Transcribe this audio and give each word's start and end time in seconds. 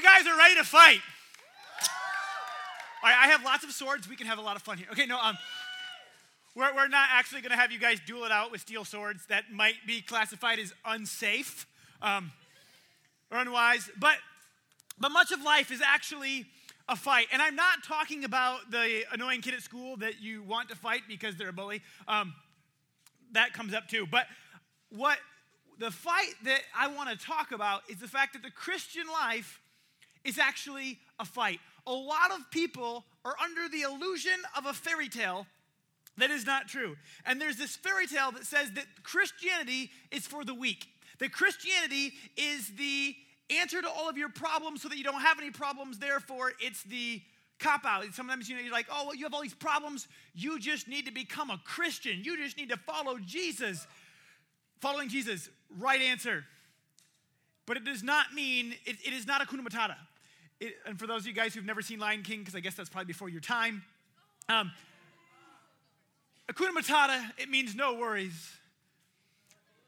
you 0.00 0.08
guys 0.08 0.26
are 0.26 0.38
ready 0.38 0.54
to 0.54 0.64
fight? 0.64 1.00
All 3.02 3.10
right, 3.10 3.18
I 3.18 3.28
have 3.28 3.44
lots 3.44 3.64
of 3.64 3.70
swords. 3.70 4.08
We 4.08 4.16
can 4.16 4.26
have 4.26 4.38
a 4.38 4.40
lot 4.42 4.56
of 4.56 4.62
fun 4.62 4.78
here. 4.78 4.86
Okay, 4.92 5.04
no, 5.04 5.20
um, 5.20 5.36
we're, 6.54 6.74
we're 6.74 6.88
not 6.88 7.08
actually 7.12 7.42
going 7.42 7.50
to 7.50 7.56
have 7.56 7.70
you 7.70 7.78
guys 7.78 7.98
duel 8.06 8.24
it 8.24 8.32
out 8.32 8.50
with 8.50 8.62
steel 8.62 8.86
swords. 8.86 9.26
That 9.26 9.52
might 9.52 9.74
be 9.86 10.00
classified 10.00 10.58
as 10.58 10.72
unsafe 10.86 11.66
um, 12.00 12.32
or 13.30 13.38
unwise. 13.38 13.90
But, 13.98 14.16
but 14.98 15.10
much 15.10 15.32
of 15.32 15.42
life 15.42 15.70
is 15.70 15.82
actually 15.86 16.46
a 16.88 16.96
fight. 16.96 17.26
And 17.30 17.42
I'm 17.42 17.56
not 17.56 17.84
talking 17.84 18.24
about 18.24 18.70
the 18.70 19.02
annoying 19.12 19.42
kid 19.42 19.52
at 19.52 19.60
school 19.60 19.98
that 19.98 20.22
you 20.22 20.42
want 20.42 20.70
to 20.70 20.76
fight 20.76 21.02
because 21.08 21.36
they're 21.36 21.50
a 21.50 21.52
bully. 21.52 21.82
Um, 22.08 22.32
that 23.32 23.52
comes 23.52 23.74
up 23.74 23.86
too. 23.86 24.06
But 24.10 24.26
what 24.88 25.18
the 25.78 25.90
fight 25.90 26.32
that 26.44 26.60
I 26.74 26.88
want 26.88 27.10
to 27.10 27.16
talk 27.22 27.52
about 27.52 27.82
is 27.90 27.98
the 27.98 28.08
fact 28.08 28.32
that 28.32 28.42
the 28.42 28.50
Christian 28.50 29.04
life 29.06 29.59
is 30.24 30.38
actually 30.38 30.98
a 31.18 31.24
fight. 31.24 31.60
A 31.86 31.92
lot 31.92 32.30
of 32.32 32.50
people 32.50 33.04
are 33.24 33.34
under 33.42 33.68
the 33.68 33.82
illusion 33.82 34.38
of 34.56 34.66
a 34.66 34.72
fairy 34.72 35.08
tale 35.08 35.46
that 36.18 36.30
is 36.30 36.46
not 36.46 36.68
true. 36.68 36.96
And 37.24 37.40
there's 37.40 37.56
this 37.56 37.76
fairy 37.76 38.06
tale 38.06 38.30
that 38.32 38.44
says 38.44 38.70
that 38.72 38.84
Christianity 39.02 39.90
is 40.10 40.26
for 40.26 40.44
the 40.44 40.54
weak, 40.54 40.86
that 41.18 41.32
Christianity 41.32 42.12
is 42.36 42.72
the 42.76 43.14
answer 43.58 43.82
to 43.82 43.88
all 43.88 44.08
of 44.08 44.16
your 44.16 44.28
problems 44.28 44.82
so 44.82 44.88
that 44.88 44.98
you 44.98 45.04
don't 45.04 45.22
have 45.22 45.38
any 45.38 45.50
problems. 45.50 45.98
Therefore, 45.98 46.52
it's 46.60 46.82
the 46.84 47.22
cop 47.58 47.84
out. 47.84 48.04
Sometimes 48.12 48.48
you 48.48 48.56
know 48.56 48.62
you're 48.62 48.72
like, 48.72 48.86
oh, 48.90 49.06
well, 49.06 49.14
you 49.14 49.24
have 49.24 49.34
all 49.34 49.42
these 49.42 49.54
problems. 49.54 50.08
You 50.34 50.58
just 50.58 50.88
need 50.88 51.06
to 51.06 51.12
become 51.12 51.50
a 51.50 51.60
Christian. 51.64 52.22
You 52.22 52.36
just 52.36 52.56
need 52.56 52.70
to 52.70 52.76
follow 52.76 53.18
Jesus. 53.18 53.86
Following 54.80 55.08
Jesus, 55.08 55.50
right 55.78 56.00
answer. 56.00 56.44
But 57.66 57.76
it 57.76 57.84
does 57.84 58.02
not 58.02 58.32
mean 58.34 58.74
it, 58.86 58.96
it 59.04 59.12
is 59.12 59.26
not 59.26 59.42
a 59.42 59.46
kuna. 59.46 59.96
It, 60.60 60.74
and 60.86 60.98
for 60.98 61.06
those 61.06 61.22
of 61.22 61.26
you 61.26 61.32
guys 61.32 61.54
who've 61.54 61.64
never 61.64 61.82
seen 61.82 61.98
Lion 61.98 62.22
King, 62.22 62.40
because 62.40 62.54
I 62.54 62.60
guess 62.60 62.74
that's 62.74 62.90
probably 62.90 63.06
before 63.06 63.28
your 63.28 63.40
time, 63.40 63.82
um, 64.48 64.70
Hakuna 66.50 66.76
Matata, 66.76 67.22
it 67.38 67.48
means 67.48 67.74
no 67.74 67.94
worries. 67.94 68.52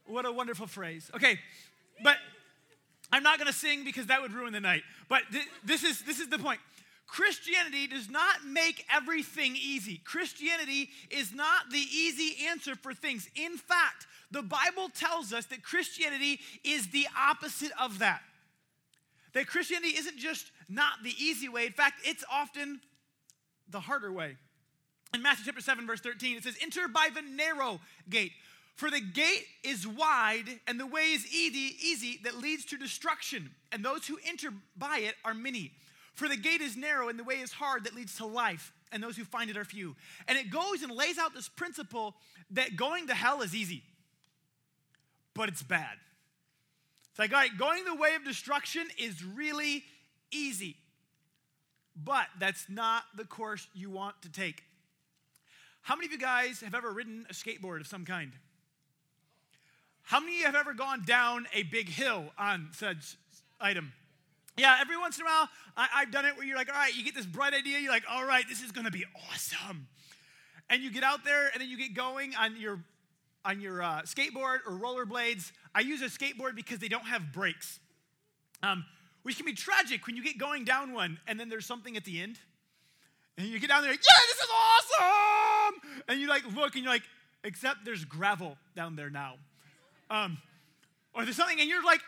What 0.06 0.24
a 0.24 0.32
wonderful 0.32 0.66
phrase. 0.66 1.10
Okay, 1.14 1.38
but 2.02 2.16
I'm 3.12 3.22
not 3.22 3.38
going 3.38 3.48
to 3.48 3.52
sing 3.52 3.84
because 3.84 4.06
that 4.06 4.22
would 4.22 4.32
ruin 4.32 4.52
the 4.52 4.60
night. 4.60 4.82
But 5.08 5.22
th- 5.30 5.44
this, 5.64 5.84
is, 5.84 6.02
this 6.02 6.20
is 6.20 6.28
the 6.28 6.38
point. 6.38 6.60
Christianity 7.06 7.86
does 7.88 8.08
not 8.08 8.44
make 8.46 8.86
everything 8.90 9.54
easy. 9.54 10.00
Christianity 10.04 10.88
is 11.10 11.34
not 11.34 11.70
the 11.70 11.78
easy 11.78 12.46
answer 12.46 12.74
for 12.74 12.94
things. 12.94 13.28
In 13.36 13.58
fact, 13.58 14.06
the 14.30 14.42
Bible 14.42 14.88
tells 14.88 15.32
us 15.32 15.44
that 15.46 15.62
Christianity 15.62 16.40
is 16.64 16.88
the 16.88 17.06
opposite 17.18 17.72
of 17.78 17.98
that. 17.98 18.22
That 19.34 19.46
Christianity 19.46 19.96
isn't 19.96 20.18
just 20.18 20.50
not 20.68 21.02
the 21.02 21.14
easy 21.18 21.48
way, 21.48 21.66
in 21.66 21.72
fact, 21.72 22.00
it's 22.04 22.24
often 22.30 22.80
the 23.68 23.80
harder 23.80 24.12
way. 24.12 24.36
In 25.14 25.22
Matthew 25.22 25.44
chapter 25.46 25.60
7, 25.60 25.86
verse 25.86 26.00
13, 26.00 26.38
it 26.38 26.44
says, 26.44 26.56
Enter 26.62 26.88
by 26.88 27.08
the 27.14 27.22
narrow 27.22 27.80
gate. 28.08 28.32
For 28.74 28.90
the 28.90 29.00
gate 29.00 29.44
is 29.62 29.86
wide 29.86 30.60
and 30.66 30.80
the 30.80 30.86
way 30.86 31.12
is 31.12 31.26
easy, 31.26 31.76
easy 31.82 32.20
that 32.24 32.38
leads 32.38 32.64
to 32.66 32.78
destruction, 32.78 33.50
and 33.70 33.84
those 33.84 34.06
who 34.06 34.18
enter 34.26 34.50
by 34.76 34.98
it 34.98 35.14
are 35.24 35.34
many. 35.34 35.72
For 36.14 36.28
the 36.28 36.36
gate 36.36 36.60
is 36.60 36.76
narrow 36.76 37.08
and 37.08 37.18
the 37.18 37.24
way 37.24 37.36
is 37.36 37.52
hard 37.52 37.84
that 37.84 37.94
leads 37.94 38.16
to 38.16 38.26
life, 38.26 38.72
and 38.90 39.02
those 39.02 39.16
who 39.16 39.24
find 39.24 39.50
it 39.50 39.56
are 39.56 39.64
few. 39.64 39.94
And 40.26 40.38
it 40.38 40.50
goes 40.50 40.82
and 40.82 40.90
lays 40.90 41.18
out 41.18 41.34
this 41.34 41.48
principle 41.48 42.14
that 42.50 42.76
going 42.76 43.06
to 43.08 43.14
hell 43.14 43.42
is 43.42 43.54
easy, 43.54 43.82
but 45.34 45.48
it's 45.48 45.62
bad. 45.62 45.96
It's 47.12 47.18
like, 47.18 47.32
all 47.32 47.40
right, 47.40 47.58
going 47.58 47.84
the 47.84 47.94
way 47.94 48.14
of 48.14 48.24
destruction 48.24 48.84
is 48.98 49.22
really 49.22 49.84
easy, 50.30 50.76
but 51.94 52.24
that's 52.38 52.70
not 52.70 53.02
the 53.14 53.24
course 53.24 53.68
you 53.74 53.90
want 53.90 54.22
to 54.22 54.32
take. 54.32 54.62
How 55.82 55.94
many 55.94 56.06
of 56.06 56.12
you 56.12 56.18
guys 56.18 56.62
have 56.62 56.74
ever 56.74 56.90
ridden 56.90 57.26
a 57.28 57.34
skateboard 57.34 57.80
of 57.80 57.86
some 57.86 58.06
kind? 58.06 58.32
How 60.04 60.20
many 60.20 60.36
of 60.36 60.38
you 60.38 60.46
have 60.46 60.54
ever 60.54 60.72
gone 60.72 61.04
down 61.04 61.46
a 61.52 61.64
big 61.64 61.90
hill 61.90 62.24
on 62.38 62.70
such 62.72 63.16
item? 63.60 63.92
Yeah, 64.56 64.78
every 64.80 64.96
once 64.96 65.18
in 65.18 65.22
a 65.22 65.26
while, 65.26 65.48
I, 65.76 66.00
have 66.00 66.10
done 66.10 66.24
it 66.24 66.34
where 66.36 66.46
you're 66.46 66.56
like, 66.56 66.70
all 66.70 66.78
right, 66.78 66.96
you 66.96 67.04
get 67.04 67.14
this 67.14 67.26
bright 67.26 67.52
idea, 67.52 67.78
you're 67.78 67.92
like, 67.92 68.04
all 68.10 68.24
right, 68.24 68.44
this 68.48 68.62
is 68.62 68.72
gonna 68.72 68.90
be 68.90 69.04
awesome. 69.30 69.86
And 70.70 70.82
you 70.82 70.90
get 70.90 71.02
out 71.02 71.24
there 71.26 71.50
and 71.52 71.60
then 71.60 71.68
you 71.68 71.76
get 71.76 71.92
going 71.92 72.34
on 72.34 72.58
your 72.58 72.80
on 73.44 73.60
your 73.60 73.82
uh, 73.82 74.02
skateboard 74.02 74.58
or 74.66 74.72
rollerblades. 74.72 75.52
I 75.74 75.80
use 75.80 76.02
a 76.02 76.06
skateboard 76.06 76.54
because 76.54 76.78
they 76.78 76.88
don't 76.88 77.06
have 77.06 77.32
brakes, 77.32 77.80
um, 78.62 78.84
which 79.22 79.36
can 79.36 79.46
be 79.46 79.54
tragic 79.54 80.06
when 80.06 80.16
you 80.16 80.22
get 80.22 80.38
going 80.38 80.64
down 80.64 80.92
one 80.92 81.18
and 81.26 81.38
then 81.38 81.48
there's 81.48 81.66
something 81.66 81.96
at 81.96 82.04
the 82.04 82.20
end. 82.20 82.38
And 83.38 83.46
you 83.46 83.58
get 83.58 83.68
down 83.68 83.82
there, 83.82 83.90
like, 83.90 84.00
yeah, 84.00 84.26
this 84.28 84.38
is 84.38 84.50
awesome! 84.54 86.02
And 86.08 86.20
you 86.20 86.28
like 86.28 86.44
look 86.54 86.74
and 86.74 86.84
you're 86.84 86.92
like, 86.92 87.02
except 87.44 87.84
there's 87.84 88.04
gravel 88.04 88.56
down 88.76 88.94
there 88.94 89.10
now. 89.10 89.34
Um, 90.10 90.38
or 91.14 91.24
there's 91.24 91.36
something, 91.36 91.58
and 91.58 91.68
you're 91.68 91.82
like, 91.82 92.00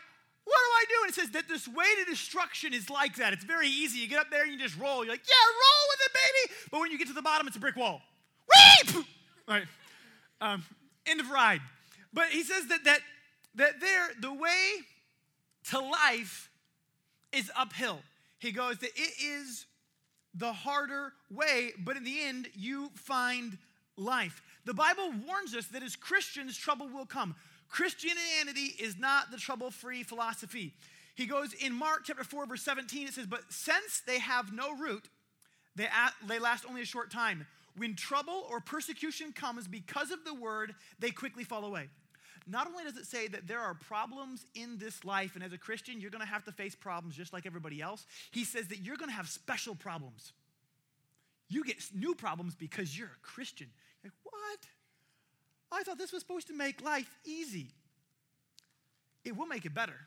what 0.45 0.55
do 0.55 0.69
I 0.77 0.85
do? 0.87 0.95
And 1.01 1.09
it 1.09 1.15
says 1.15 1.31
that 1.31 1.47
this 1.47 1.67
way 1.67 1.85
to 2.03 2.09
destruction 2.09 2.73
is 2.73 2.89
like 2.89 3.15
that. 3.15 3.33
It's 3.33 3.43
very 3.43 3.67
easy. 3.67 3.99
You 3.99 4.07
get 4.07 4.19
up 4.19 4.29
there 4.29 4.43
and 4.43 4.51
you 4.51 4.59
just 4.59 4.77
roll. 4.77 5.03
You're 5.03 5.13
like, 5.13 5.23
yeah, 5.27 5.33
roll 5.33 5.83
with 5.89 5.99
it, 6.05 6.13
baby. 6.13 6.53
But 6.71 6.79
when 6.81 6.91
you 6.91 6.99
get 6.99 7.07
to 7.07 7.13
the 7.13 7.23
bottom, 7.23 7.47
it's 7.47 7.57
a 7.57 7.59
brick 7.59 7.75
wall. 7.75 8.01
All 9.47 9.55
right. 9.55 9.65
Um, 10.41 10.63
end 11.05 11.19
of 11.19 11.29
ride. 11.29 11.61
But 12.13 12.27
he 12.27 12.43
says 12.43 12.67
that 12.67 12.83
that 12.85 12.99
that 13.55 13.79
there, 13.79 14.09
the 14.19 14.33
way 14.33 14.75
to 15.69 15.79
life 15.79 16.49
is 17.31 17.51
uphill. 17.55 17.99
He 18.39 18.51
goes 18.51 18.77
that 18.79 18.91
it 18.95 19.13
is 19.23 19.65
the 20.33 20.51
harder 20.51 21.13
way, 21.31 21.71
but 21.79 21.95
in 21.95 22.03
the 22.03 22.21
end, 22.21 22.49
you 22.53 22.91
find 22.95 23.57
life. 23.97 24.41
The 24.65 24.73
Bible 24.73 25.13
warns 25.25 25.55
us 25.55 25.67
that 25.67 25.83
as 25.83 25.95
Christians, 25.95 26.57
trouble 26.57 26.89
will 26.89 27.05
come. 27.05 27.35
Christianity 27.69 28.75
is 28.79 28.97
not 28.97 29.31
the 29.31 29.37
trouble 29.37 29.71
free 29.71 30.03
philosophy. 30.03 30.73
He 31.15 31.25
goes 31.25 31.53
in 31.53 31.73
Mark 31.73 32.01
chapter 32.03 32.25
4, 32.25 32.45
verse 32.45 32.61
17, 32.61 33.07
it 33.07 33.13
says, 33.13 33.25
But 33.25 33.41
since 33.49 34.01
they 34.05 34.19
have 34.19 34.51
no 34.51 34.75
root, 34.75 35.07
they, 35.75 35.87
they 36.27 36.39
last 36.39 36.65
only 36.67 36.81
a 36.81 36.85
short 36.85 37.09
time. 37.09 37.47
When 37.77 37.95
trouble 37.95 38.45
or 38.49 38.61
persecution 38.61 39.33
comes 39.33 39.67
because 39.67 40.11
of 40.11 40.23
the 40.23 40.33
word, 40.33 40.75
they 40.99 41.11
quickly 41.11 41.43
fall 41.43 41.65
away. 41.65 41.89
Not 42.47 42.67
only 42.67 42.83
does 42.83 42.95
it 42.95 43.05
say 43.05 43.27
that 43.27 43.47
there 43.47 43.59
are 43.59 43.73
problems 43.73 44.45
in 44.53 44.77
this 44.77 45.03
life, 45.03 45.35
and 45.35 45.43
as 45.43 45.51
a 45.51 45.57
Christian, 45.57 45.99
you're 45.99 46.11
gonna 46.11 46.25
have 46.25 46.45
to 46.45 46.51
face 46.51 46.75
problems 46.75 47.15
just 47.15 47.33
like 47.33 47.45
everybody 47.45 47.81
else, 47.81 48.05
he 48.31 48.43
says 48.43 48.67
that 48.67 48.79
you're 48.79 48.97
gonna 48.97 49.11
have 49.11 49.27
special 49.27 49.73
problems. 49.75 50.33
You 51.49 51.63
get 51.63 51.77
new 51.93 52.15
problems 52.15 52.55
because 52.55 52.97
you're 52.97 53.07
a 53.07 53.21
Christian. 53.21 53.67
You're 54.03 54.11
like, 54.11 54.33
what? 54.33 54.59
I 55.71 55.83
thought 55.83 55.97
this 55.97 56.13
was 56.13 56.21
supposed 56.21 56.47
to 56.47 56.53
make 56.53 56.83
life 56.83 57.09
easy. 57.25 57.71
It 59.23 59.35
will 59.35 59.47
make 59.47 59.65
it 59.65 59.73
better. 59.73 59.99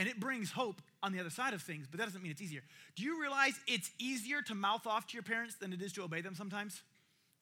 And 0.00 0.08
it 0.08 0.18
brings 0.18 0.50
hope 0.50 0.80
on 1.02 1.12
the 1.12 1.20
other 1.20 1.28
side 1.28 1.52
of 1.52 1.60
things, 1.60 1.86
but 1.86 1.98
that 2.00 2.06
doesn't 2.06 2.22
mean 2.22 2.32
it's 2.32 2.40
easier. 2.40 2.62
Do 2.96 3.02
you 3.02 3.20
realize 3.20 3.60
it's 3.66 3.90
easier 3.98 4.40
to 4.40 4.54
mouth 4.54 4.86
off 4.86 5.06
to 5.08 5.12
your 5.12 5.22
parents 5.22 5.56
than 5.56 5.74
it 5.74 5.82
is 5.82 5.92
to 5.92 6.02
obey 6.02 6.22
them 6.22 6.34
sometimes? 6.34 6.80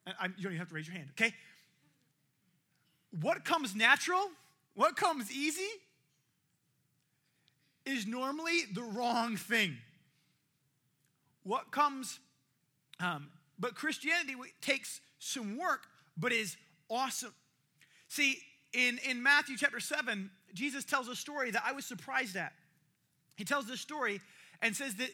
I, 0.05 0.27
you 0.27 0.43
don't 0.43 0.47
even 0.47 0.59
have 0.59 0.69
to 0.71 0.75
raise 0.75 0.89
your 0.89 0.97
hand, 0.97 1.09
okay? 1.13 1.33
What 3.21 3.45
comes 3.45 3.77
natural, 3.77 4.25
what 4.75 4.97
comes 4.97 5.31
easy, 5.31 5.69
is 7.87 8.09
normally 8.09 8.63
the 8.75 8.83
wrong 8.83 9.37
thing. 9.37 9.77
What 11.45 11.71
comes, 11.71 12.19
um, 12.99 13.29
but 13.57 13.77
Christianity 13.77 14.35
takes 14.61 15.01
some 15.21 15.57
work 15.57 15.83
but 16.17 16.33
is 16.33 16.57
awesome. 16.91 17.35
See, 18.09 18.41
in, 18.73 18.99
in 19.09 19.23
Matthew 19.23 19.57
chapter 19.57 19.79
7, 19.79 20.31
Jesus 20.55 20.85
tells 20.85 21.09
a 21.09 21.17
story 21.17 21.51
that 21.51 21.63
I 21.65 21.73
was 21.73 21.85
surprised 21.85 22.37
at. 22.37 22.53
He 23.37 23.45
tells 23.45 23.67
this 23.67 23.81
story 23.81 24.21
and 24.63 24.75
says 24.75 24.95
that, 24.97 25.11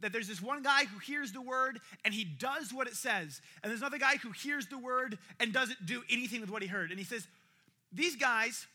that 0.00 0.12
there's 0.12 0.28
this 0.28 0.40
one 0.40 0.62
guy 0.62 0.84
who 0.84 0.98
hears 0.98 1.32
the 1.32 1.40
word 1.40 1.80
and 2.04 2.14
he 2.14 2.24
does 2.24 2.72
what 2.72 2.86
it 2.86 2.94
says. 2.94 3.40
And 3.62 3.70
there's 3.70 3.80
another 3.80 3.98
guy 3.98 4.16
who 4.16 4.30
hears 4.30 4.66
the 4.66 4.78
word 4.78 5.18
and 5.40 5.52
doesn't 5.52 5.86
do 5.86 6.02
anything 6.10 6.40
with 6.40 6.50
what 6.50 6.62
he 6.62 6.68
heard. 6.68 6.90
And 6.90 6.98
he 6.98 7.04
says, 7.04 7.26
These 7.92 8.16
guys 8.16 8.66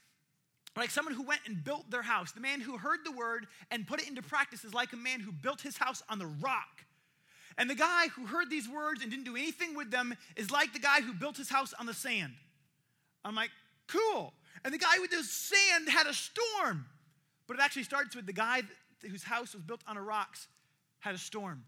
like 0.75 0.89
someone 0.89 1.13
who 1.13 1.23
went 1.23 1.41
and 1.45 1.63
built 1.63 1.89
their 1.89 2.01
house. 2.01 2.31
The 2.31 2.41
man 2.41 2.59
who 2.59 2.77
heard 2.77 2.99
the 3.05 3.11
word 3.11 3.47
and 3.71 3.87
put 3.87 4.01
it 4.01 4.09
into 4.09 4.21
practice 4.21 4.65
is 4.65 4.73
like 4.73 4.91
a 4.93 4.97
man 4.97 5.19
who 5.21 5.31
built 5.31 5.61
his 5.61 5.77
house 5.77 6.03
on 6.09 6.19
the 6.19 6.25
rock. 6.25 6.83
And 7.57 7.69
the 7.69 7.75
guy 7.75 8.07
who 8.09 8.25
heard 8.25 8.49
these 8.49 8.67
words 8.67 9.01
and 9.01 9.09
didn't 9.09 9.23
do 9.23 9.37
anything 9.37 9.75
with 9.75 9.89
them 9.89 10.15
is 10.35 10.51
like 10.51 10.73
the 10.73 10.79
guy 10.79 10.99
who 10.99 11.13
built 11.13 11.37
his 11.37 11.49
house 11.49 11.73
on 11.79 11.85
the 11.85 11.93
sand. 11.93 12.33
I'm 13.23 13.35
like, 13.35 13.51
cool. 13.87 14.33
And 14.63 14.73
the 14.73 14.77
guy 14.77 14.99
with 14.99 15.11
the 15.11 15.23
sand 15.23 15.89
had 15.89 16.07
a 16.07 16.13
storm. 16.13 16.85
But 17.47 17.57
it 17.57 17.61
actually 17.61 17.83
starts 17.83 18.15
with 18.15 18.25
the 18.25 18.33
guy 18.33 18.61
whose 19.01 19.23
house 19.23 19.53
was 19.53 19.61
built 19.61 19.81
on 19.87 19.97
a 19.97 20.01
rocks 20.01 20.47
had 20.99 21.13
a 21.13 21.19
storm. 21.19 21.63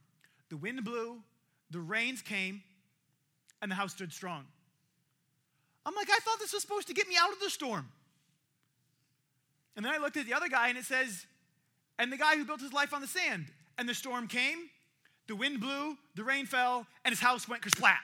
The 0.49 0.57
wind 0.57 0.83
blew, 0.83 1.17
the 1.69 1.79
rains 1.79 2.21
came, 2.21 2.63
and 3.61 3.69
the 3.69 3.75
house 3.75 3.91
stood 3.91 4.11
strong. 4.11 4.45
I'm 5.85 5.93
like, 5.95 6.09
I 6.09 6.19
thought 6.19 6.39
this 6.39 6.53
was 6.53 6.61
supposed 6.61 6.87
to 6.87 6.93
get 6.93 7.07
me 7.07 7.15
out 7.19 7.31
of 7.31 7.39
the 7.39 7.49
storm. 7.49 7.87
And 9.75 9.85
then 9.85 9.93
I 9.93 9.97
looked 9.97 10.17
at 10.17 10.25
the 10.25 10.33
other 10.33 10.49
guy 10.49 10.69
and 10.69 10.77
it 10.77 10.85
says, 10.85 11.25
and 11.99 12.11
the 12.11 12.17
guy 12.17 12.35
who 12.35 12.45
built 12.45 12.61
his 12.61 12.73
life 12.73 12.93
on 12.93 13.01
the 13.01 13.07
sand. 13.07 13.45
And 13.77 13.87
the 13.87 13.93
storm 13.93 14.27
came, 14.27 14.69
the 15.27 15.35
wind 15.35 15.59
blew, 15.59 15.97
the 16.15 16.23
rain 16.23 16.45
fell, 16.47 16.87
and 17.05 17.11
his 17.11 17.19
house 17.19 17.47
went 17.47 17.61
kersplat. 17.61 17.97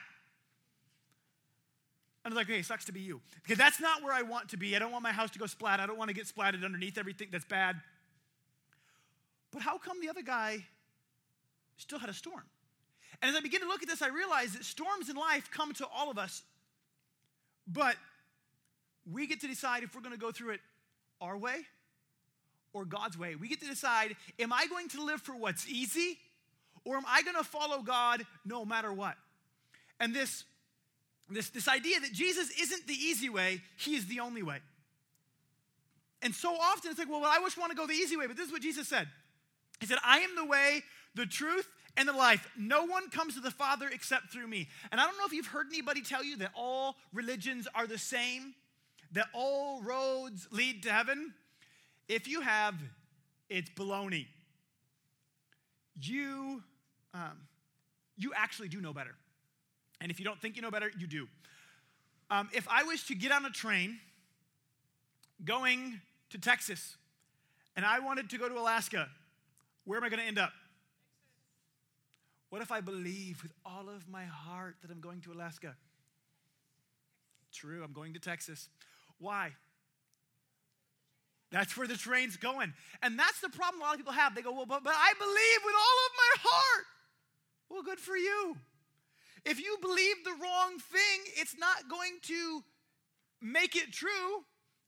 I 2.24 2.28
was 2.28 2.36
like, 2.36 2.46
hey, 2.46 2.62
sucks 2.62 2.86
to 2.86 2.92
be 2.92 3.00
you. 3.00 3.20
Because 3.42 3.58
that's 3.58 3.80
not 3.80 4.02
where 4.02 4.12
I 4.12 4.22
want 4.22 4.48
to 4.50 4.56
be. 4.56 4.74
I 4.74 4.78
don't 4.78 4.92
want 4.92 5.02
my 5.02 5.12
house 5.12 5.30
to 5.32 5.38
go 5.38 5.46
splat. 5.46 5.78
I 5.78 5.86
don't 5.86 5.98
want 5.98 6.08
to 6.08 6.14
get 6.14 6.26
splatted 6.26 6.64
underneath 6.64 6.96
everything 6.96 7.28
that's 7.30 7.44
bad. 7.44 7.76
But 9.52 9.62
how 9.62 9.78
come 9.78 10.00
the 10.00 10.08
other 10.08 10.22
guy 10.22 10.64
still 11.76 11.98
had 11.98 12.08
a 12.08 12.14
storm? 12.14 12.42
And 13.20 13.30
as 13.30 13.36
I 13.36 13.40
begin 13.40 13.60
to 13.60 13.68
look 13.68 13.82
at 13.82 13.88
this, 13.88 14.02
I 14.02 14.08
realize 14.08 14.54
that 14.54 14.64
storms 14.64 15.08
in 15.08 15.16
life 15.16 15.50
come 15.50 15.72
to 15.74 15.86
all 15.94 16.10
of 16.10 16.18
us, 16.18 16.42
but 17.66 17.96
we 19.10 19.26
get 19.26 19.40
to 19.42 19.46
decide 19.46 19.82
if 19.82 19.94
we're 19.94 20.00
going 20.00 20.14
to 20.14 20.20
go 20.20 20.32
through 20.32 20.50
it 20.50 20.60
our 21.20 21.36
way 21.36 21.60
or 22.72 22.84
God's 22.84 23.18
way. 23.18 23.36
We 23.36 23.48
get 23.48 23.60
to 23.60 23.66
decide 23.66 24.16
am 24.38 24.52
I 24.52 24.66
going 24.66 24.88
to 24.90 25.04
live 25.04 25.20
for 25.20 25.36
what's 25.36 25.68
easy 25.68 26.18
or 26.84 26.96
am 26.96 27.04
I 27.06 27.22
going 27.22 27.36
to 27.36 27.44
follow 27.44 27.82
God 27.82 28.26
no 28.44 28.64
matter 28.64 28.92
what? 28.92 29.14
And 30.00 30.14
this, 30.14 30.44
this, 31.30 31.50
this 31.50 31.68
idea 31.68 32.00
that 32.00 32.12
Jesus 32.12 32.50
isn't 32.60 32.86
the 32.86 32.94
easy 32.94 33.28
way, 33.28 33.62
He 33.76 33.94
is 33.94 34.06
the 34.06 34.20
only 34.20 34.42
way. 34.42 34.58
And 36.22 36.34
so 36.34 36.54
often 36.54 36.90
it's 36.90 36.98
like, 36.98 37.10
well, 37.10 37.24
I 37.24 37.38
just 37.40 37.58
want 37.58 37.70
to 37.70 37.76
go 37.76 37.86
the 37.86 37.92
easy 37.92 38.16
way, 38.16 38.26
but 38.26 38.36
this 38.36 38.46
is 38.46 38.52
what 38.52 38.62
Jesus 38.62 38.88
said. 38.88 39.08
He 39.80 39.86
said, 39.86 39.98
I 40.04 40.20
am 40.20 40.34
the 40.36 40.44
way, 40.44 40.82
the 41.14 41.26
truth, 41.26 41.68
and 41.96 42.08
the 42.08 42.12
life. 42.12 42.48
No 42.58 42.84
one 42.86 43.10
comes 43.10 43.34
to 43.34 43.40
the 43.40 43.50
Father 43.50 43.88
except 43.92 44.32
through 44.32 44.46
me. 44.46 44.68
And 44.90 45.00
I 45.00 45.04
don't 45.04 45.18
know 45.18 45.26
if 45.26 45.32
you've 45.32 45.46
heard 45.46 45.66
anybody 45.68 46.00
tell 46.00 46.24
you 46.24 46.38
that 46.38 46.50
all 46.54 46.96
religions 47.12 47.68
are 47.74 47.86
the 47.86 47.98
same, 47.98 48.54
that 49.12 49.26
all 49.34 49.82
roads 49.82 50.48
lead 50.50 50.82
to 50.84 50.92
heaven. 50.92 51.34
If 52.08 52.26
you 52.26 52.40
have, 52.40 52.74
it's 53.48 53.70
baloney. 53.70 54.26
You, 56.00 56.62
um, 57.12 57.38
you 58.16 58.32
actually 58.34 58.68
do 58.68 58.80
know 58.80 58.92
better. 58.92 59.14
And 60.04 60.10
if 60.10 60.18
you 60.18 60.24
don't 60.26 60.38
think 60.38 60.54
you 60.54 60.60
know 60.60 60.70
better, 60.70 60.90
you 60.98 61.06
do. 61.06 61.26
Um, 62.30 62.50
if 62.52 62.68
I 62.68 62.82
was 62.82 63.02
to 63.04 63.14
get 63.14 63.32
on 63.32 63.46
a 63.46 63.50
train 63.50 63.98
going 65.42 65.98
to 66.28 66.36
Texas 66.36 66.98
and 67.74 67.86
I 67.86 68.00
wanted 68.00 68.28
to 68.28 68.36
go 68.36 68.46
to 68.46 68.54
Alaska, 68.54 69.08
where 69.86 69.96
am 69.96 70.04
I 70.04 70.10
going 70.10 70.20
to 70.20 70.26
end 70.26 70.38
up? 70.38 70.52
What 72.50 72.60
if 72.60 72.70
I 72.70 72.82
believe 72.82 73.42
with 73.42 73.54
all 73.64 73.88
of 73.88 74.06
my 74.06 74.26
heart 74.26 74.76
that 74.82 74.90
I'm 74.90 75.00
going 75.00 75.22
to 75.22 75.32
Alaska? 75.32 75.74
True, 77.50 77.82
I'm 77.82 77.94
going 77.94 78.12
to 78.12 78.20
Texas. 78.20 78.68
Why? 79.18 79.52
That's 81.50 81.78
where 81.78 81.86
the 81.86 81.96
train's 81.96 82.36
going. 82.36 82.74
And 83.02 83.18
that's 83.18 83.40
the 83.40 83.48
problem 83.48 83.80
a 83.80 83.84
lot 83.84 83.92
of 83.94 84.00
people 84.00 84.12
have. 84.12 84.34
They 84.34 84.42
go, 84.42 84.52
Well, 84.52 84.66
but, 84.66 84.84
but 84.84 84.92
I 84.94 85.14
believe 85.18 85.60
with 85.64 85.74
all 85.74 85.98
of 86.04 86.12
my 86.14 86.50
heart. 86.50 86.84
Well, 87.70 87.82
good 87.82 88.00
for 88.00 88.18
you. 88.18 88.58
If 89.44 89.60
you 89.60 89.76
believe 89.80 90.24
the 90.24 90.32
wrong 90.42 90.78
thing, 90.78 91.32
it's 91.36 91.56
not 91.58 91.88
going 91.90 92.18
to 92.22 92.62
make 93.42 93.76
it 93.76 93.92
true. 93.92 94.44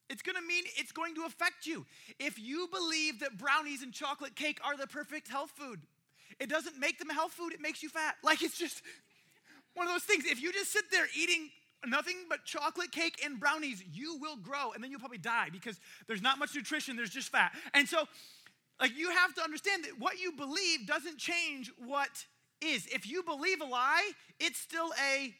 It's 0.08 0.22
going 0.22 0.36
to 0.36 0.42
mean 0.42 0.64
it's 0.78 0.92
going 0.92 1.14
to 1.16 1.24
affect 1.24 1.66
you. 1.66 1.84
If 2.18 2.38
you 2.38 2.68
believe 2.72 3.20
that 3.20 3.36
brownies 3.38 3.82
and 3.82 3.92
chocolate 3.92 4.36
cake 4.36 4.58
are 4.64 4.76
the 4.76 4.86
perfect 4.86 5.28
health 5.28 5.50
food, 5.50 5.80
it 6.38 6.48
doesn't 6.48 6.78
make 6.78 6.98
them 6.98 7.08
health 7.08 7.32
food, 7.32 7.52
it 7.52 7.60
makes 7.60 7.82
you 7.82 7.88
fat. 7.88 8.14
Like 8.22 8.42
it's 8.42 8.56
just 8.56 8.82
one 9.74 9.86
of 9.86 9.92
those 9.92 10.04
things. 10.04 10.24
If 10.24 10.40
you 10.40 10.52
just 10.52 10.72
sit 10.72 10.84
there 10.90 11.06
eating 11.18 11.50
nothing 11.86 12.16
but 12.28 12.44
chocolate 12.44 12.92
cake 12.92 13.20
and 13.24 13.38
brownies, 13.38 13.82
you 13.92 14.18
will 14.20 14.36
grow 14.36 14.72
and 14.72 14.82
then 14.82 14.90
you'll 14.90 15.00
probably 15.00 15.18
die 15.18 15.48
because 15.52 15.78
there's 16.06 16.22
not 16.22 16.38
much 16.38 16.54
nutrition, 16.54 16.96
there's 16.96 17.10
just 17.10 17.30
fat. 17.30 17.52
And 17.74 17.88
so, 17.88 18.04
like, 18.80 18.96
you 18.96 19.10
have 19.10 19.34
to 19.34 19.42
understand 19.42 19.84
that 19.84 19.98
what 19.98 20.20
you 20.20 20.32
believe 20.32 20.86
doesn't 20.86 21.18
change 21.18 21.72
what 21.78 22.26
is. 22.60 22.86
If 22.86 23.08
you 23.08 23.22
believe 23.22 23.60
a 23.60 23.64
lie, 23.64 24.10
it's 24.38 24.58
still 24.58 24.92
a 25.12 25.34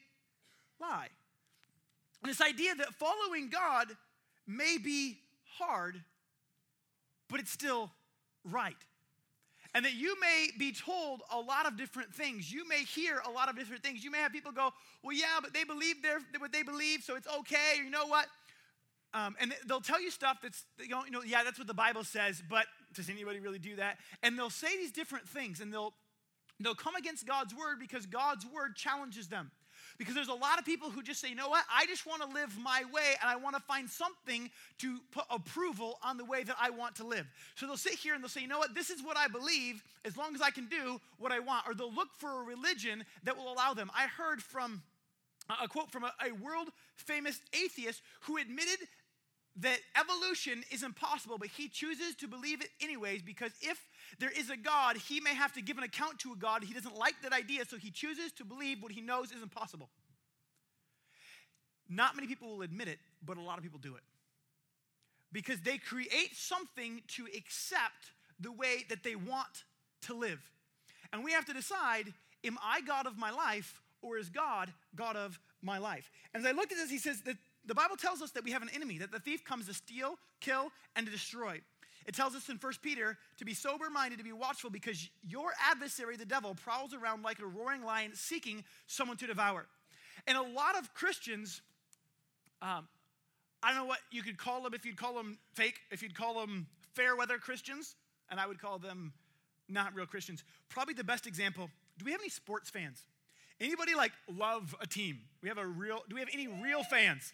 lie. 0.80 1.08
And 2.22 2.30
this 2.30 2.40
idea 2.40 2.74
that 2.74 2.94
following 2.94 3.48
God 3.50 3.88
may 4.46 4.78
be 4.78 5.18
hard, 5.58 6.02
but 7.28 7.40
it's 7.40 7.52
still 7.52 7.90
right 8.44 8.76
and 9.76 9.84
that 9.84 9.92
you 9.92 10.18
may 10.18 10.48
be 10.58 10.72
told 10.72 11.20
a 11.30 11.38
lot 11.38 11.66
of 11.66 11.76
different 11.76 12.14
things. 12.14 12.50
You 12.50 12.66
may 12.66 12.82
hear 12.84 13.20
a 13.26 13.30
lot 13.30 13.50
of 13.50 13.58
different 13.58 13.82
things. 13.82 14.02
You 14.02 14.10
may 14.10 14.20
have 14.20 14.32
people 14.32 14.50
go, 14.50 14.70
Well, 15.02 15.14
yeah, 15.14 15.36
but 15.42 15.52
they 15.52 15.64
believe 15.64 16.02
their, 16.02 16.18
what 16.38 16.50
they 16.50 16.62
believe, 16.62 17.02
so 17.02 17.14
it's 17.14 17.28
okay. 17.40 17.78
Or 17.78 17.84
you 17.84 17.90
know 17.90 18.06
what? 18.06 18.26
Um, 19.12 19.36
and 19.38 19.54
they'll 19.66 19.82
tell 19.82 20.00
you 20.00 20.10
stuff 20.10 20.38
that's, 20.42 20.64
you 20.78 20.88
know, 20.88 21.04
you 21.04 21.10
know, 21.10 21.22
yeah, 21.22 21.44
that's 21.44 21.58
what 21.58 21.66
the 21.66 21.74
Bible 21.74 22.04
says, 22.04 22.42
but 22.48 22.64
does 22.94 23.10
anybody 23.10 23.38
really 23.38 23.58
do 23.58 23.76
that? 23.76 23.98
And 24.22 24.38
they'll 24.38 24.48
say 24.48 24.78
these 24.78 24.92
different 24.92 25.28
things, 25.28 25.60
and 25.60 25.70
they'll, 25.70 25.92
they'll 26.60 26.74
come 26.74 26.96
against 26.96 27.26
God's 27.26 27.54
word 27.54 27.78
because 27.78 28.06
God's 28.06 28.46
word 28.46 28.76
challenges 28.76 29.28
them. 29.28 29.50
Because 29.98 30.14
there's 30.14 30.28
a 30.28 30.34
lot 30.34 30.58
of 30.58 30.64
people 30.64 30.90
who 30.90 31.02
just 31.02 31.20
say, 31.20 31.28
you 31.28 31.34
know 31.34 31.48
what, 31.48 31.64
I 31.74 31.86
just 31.86 32.06
want 32.06 32.22
to 32.22 32.28
live 32.28 32.56
my 32.58 32.82
way 32.92 33.14
and 33.20 33.30
I 33.30 33.36
want 33.36 33.56
to 33.56 33.62
find 33.62 33.88
something 33.88 34.50
to 34.78 34.98
put 35.10 35.24
approval 35.30 35.98
on 36.02 36.18
the 36.18 36.24
way 36.24 36.42
that 36.42 36.56
I 36.60 36.70
want 36.70 36.96
to 36.96 37.06
live. 37.06 37.26
So 37.54 37.66
they'll 37.66 37.76
sit 37.76 37.94
here 37.94 38.14
and 38.14 38.22
they'll 38.22 38.28
say, 38.28 38.42
you 38.42 38.48
know 38.48 38.58
what, 38.58 38.74
this 38.74 38.90
is 38.90 39.02
what 39.02 39.16
I 39.16 39.28
believe 39.28 39.82
as 40.04 40.16
long 40.16 40.34
as 40.34 40.42
I 40.42 40.50
can 40.50 40.66
do 40.66 41.00
what 41.18 41.32
I 41.32 41.38
want. 41.38 41.66
Or 41.66 41.74
they'll 41.74 41.92
look 41.92 42.08
for 42.18 42.42
a 42.42 42.44
religion 42.44 43.04
that 43.24 43.36
will 43.36 43.50
allow 43.50 43.72
them. 43.72 43.90
I 43.96 44.06
heard 44.06 44.42
from 44.42 44.82
a 45.62 45.68
quote 45.68 45.90
from 45.90 46.04
a, 46.04 46.12
a 46.26 46.32
world 46.32 46.68
famous 46.96 47.40
atheist 47.52 48.02
who 48.22 48.36
admitted 48.36 48.78
that 49.60 49.78
evolution 49.98 50.62
is 50.70 50.82
impossible, 50.82 51.38
but 51.38 51.48
he 51.48 51.68
chooses 51.68 52.14
to 52.16 52.28
believe 52.28 52.60
it 52.60 52.68
anyways 52.80 53.22
because 53.22 53.52
if 53.62 53.78
there 54.18 54.30
is 54.30 54.50
a 54.50 54.56
God, 54.56 54.96
he 54.96 55.20
may 55.20 55.34
have 55.34 55.52
to 55.54 55.62
give 55.62 55.78
an 55.78 55.84
account 55.84 56.18
to 56.20 56.32
a 56.32 56.36
God. 56.36 56.62
He 56.62 56.74
doesn't 56.74 56.96
like 56.96 57.14
that 57.22 57.32
idea, 57.32 57.64
so 57.64 57.76
he 57.76 57.90
chooses 57.90 58.32
to 58.32 58.44
believe 58.44 58.82
what 58.82 58.92
he 58.92 59.00
knows 59.00 59.32
is 59.32 59.42
impossible. 59.42 59.88
Not 61.88 62.16
many 62.16 62.28
people 62.28 62.56
will 62.56 62.62
admit 62.62 62.88
it, 62.88 62.98
but 63.24 63.36
a 63.36 63.40
lot 63.40 63.58
of 63.58 63.64
people 63.64 63.78
do 63.78 63.94
it. 63.94 64.02
Because 65.32 65.60
they 65.60 65.78
create 65.78 66.34
something 66.34 67.02
to 67.08 67.26
accept 67.36 68.12
the 68.40 68.52
way 68.52 68.84
that 68.90 69.02
they 69.02 69.16
want 69.16 69.64
to 70.02 70.14
live. 70.14 70.40
And 71.12 71.24
we 71.24 71.32
have 71.32 71.46
to 71.46 71.54
decide 71.54 72.12
am 72.44 72.58
I 72.62 72.80
God 72.80 73.06
of 73.06 73.16
my 73.16 73.30
life 73.30 73.80
or 74.02 74.18
is 74.18 74.28
God 74.28 74.72
God 74.94 75.16
of 75.16 75.38
my 75.62 75.78
life? 75.78 76.10
And 76.32 76.44
as 76.44 76.48
I 76.48 76.54
looked 76.54 76.72
at 76.72 76.78
this, 76.78 76.90
he 76.90 76.98
says 76.98 77.22
that 77.22 77.36
the 77.66 77.74
Bible 77.74 77.96
tells 77.96 78.22
us 78.22 78.30
that 78.32 78.44
we 78.44 78.52
have 78.52 78.62
an 78.62 78.70
enemy, 78.74 78.98
that 78.98 79.12
the 79.12 79.18
thief 79.18 79.44
comes 79.44 79.66
to 79.66 79.74
steal, 79.74 80.18
kill, 80.40 80.70
and 80.94 81.06
to 81.06 81.12
destroy. 81.12 81.60
It 82.06 82.14
tells 82.14 82.36
us 82.36 82.48
in 82.48 82.56
1 82.56 82.72
Peter 82.82 83.18
to 83.38 83.44
be 83.44 83.52
sober 83.52 83.90
minded, 83.90 84.18
to 84.18 84.24
be 84.24 84.32
watchful, 84.32 84.70
because 84.70 85.08
your 85.26 85.50
adversary, 85.70 86.16
the 86.16 86.24
devil, 86.24 86.54
prowls 86.54 86.94
around 86.94 87.22
like 87.22 87.40
a 87.40 87.46
roaring 87.46 87.82
lion 87.82 88.12
seeking 88.14 88.64
someone 88.86 89.16
to 89.16 89.26
devour. 89.26 89.66
And 90.26 90.38
a 90.38 90.42
lot 90.42 90.78
of 90.78 90.94
Christians, 90.94 91.62
um, 92.62 92.86
I 93.62 93.70
don't 93.70 93.78
know 93.78 93.84
what 93.86 93.98
you 94.12 94.22
could 94.22 94.38
call 94.38 94.62
them, 94.62 94.72
if 94.72 94.86
you'd 94.86 94.96
call 94.96 95.14
them 95.14 95.38
fake, 95.54 95.80
if 95.90 96.02
you'd 96.02 96.14
call 96.14 96.40
them 96.40 96.68
fair 96.94 97.16
weather 97.16 97.38
Christians, 97.38 97.96
and 98.30 98.38
I 98.38 98.46
would 98.46 98.60
call 98.60 98.78
them 98.78 99.12
not 99.68 99.94
real 99.94 100.06
Christians. 100.06 100.44
Probably 100.68 100.94
the 100.94 101.04
best 101.04 101.26
example 101.26 101.68
do 101.98 102.04
we 102.04 102.12
have 102.12 102.20
any 102.20 102.28
sports 102.28 102.68
fans? 102.68 103.02
Anybody 103.58 103.94
like 103.94 104.12
love 104.30 104.74
a 104.80 104.86
team? 104.86 105.20
We 105.42 105.48
have 105.48 105.56
a 105.56 105.66
real, 105.66 106.02
do 106.08 106.14
we 106.14 106.20
have 106.20 106.28
any 106.32 106.46
real 106.46 106.82
fans? 106.84 107.32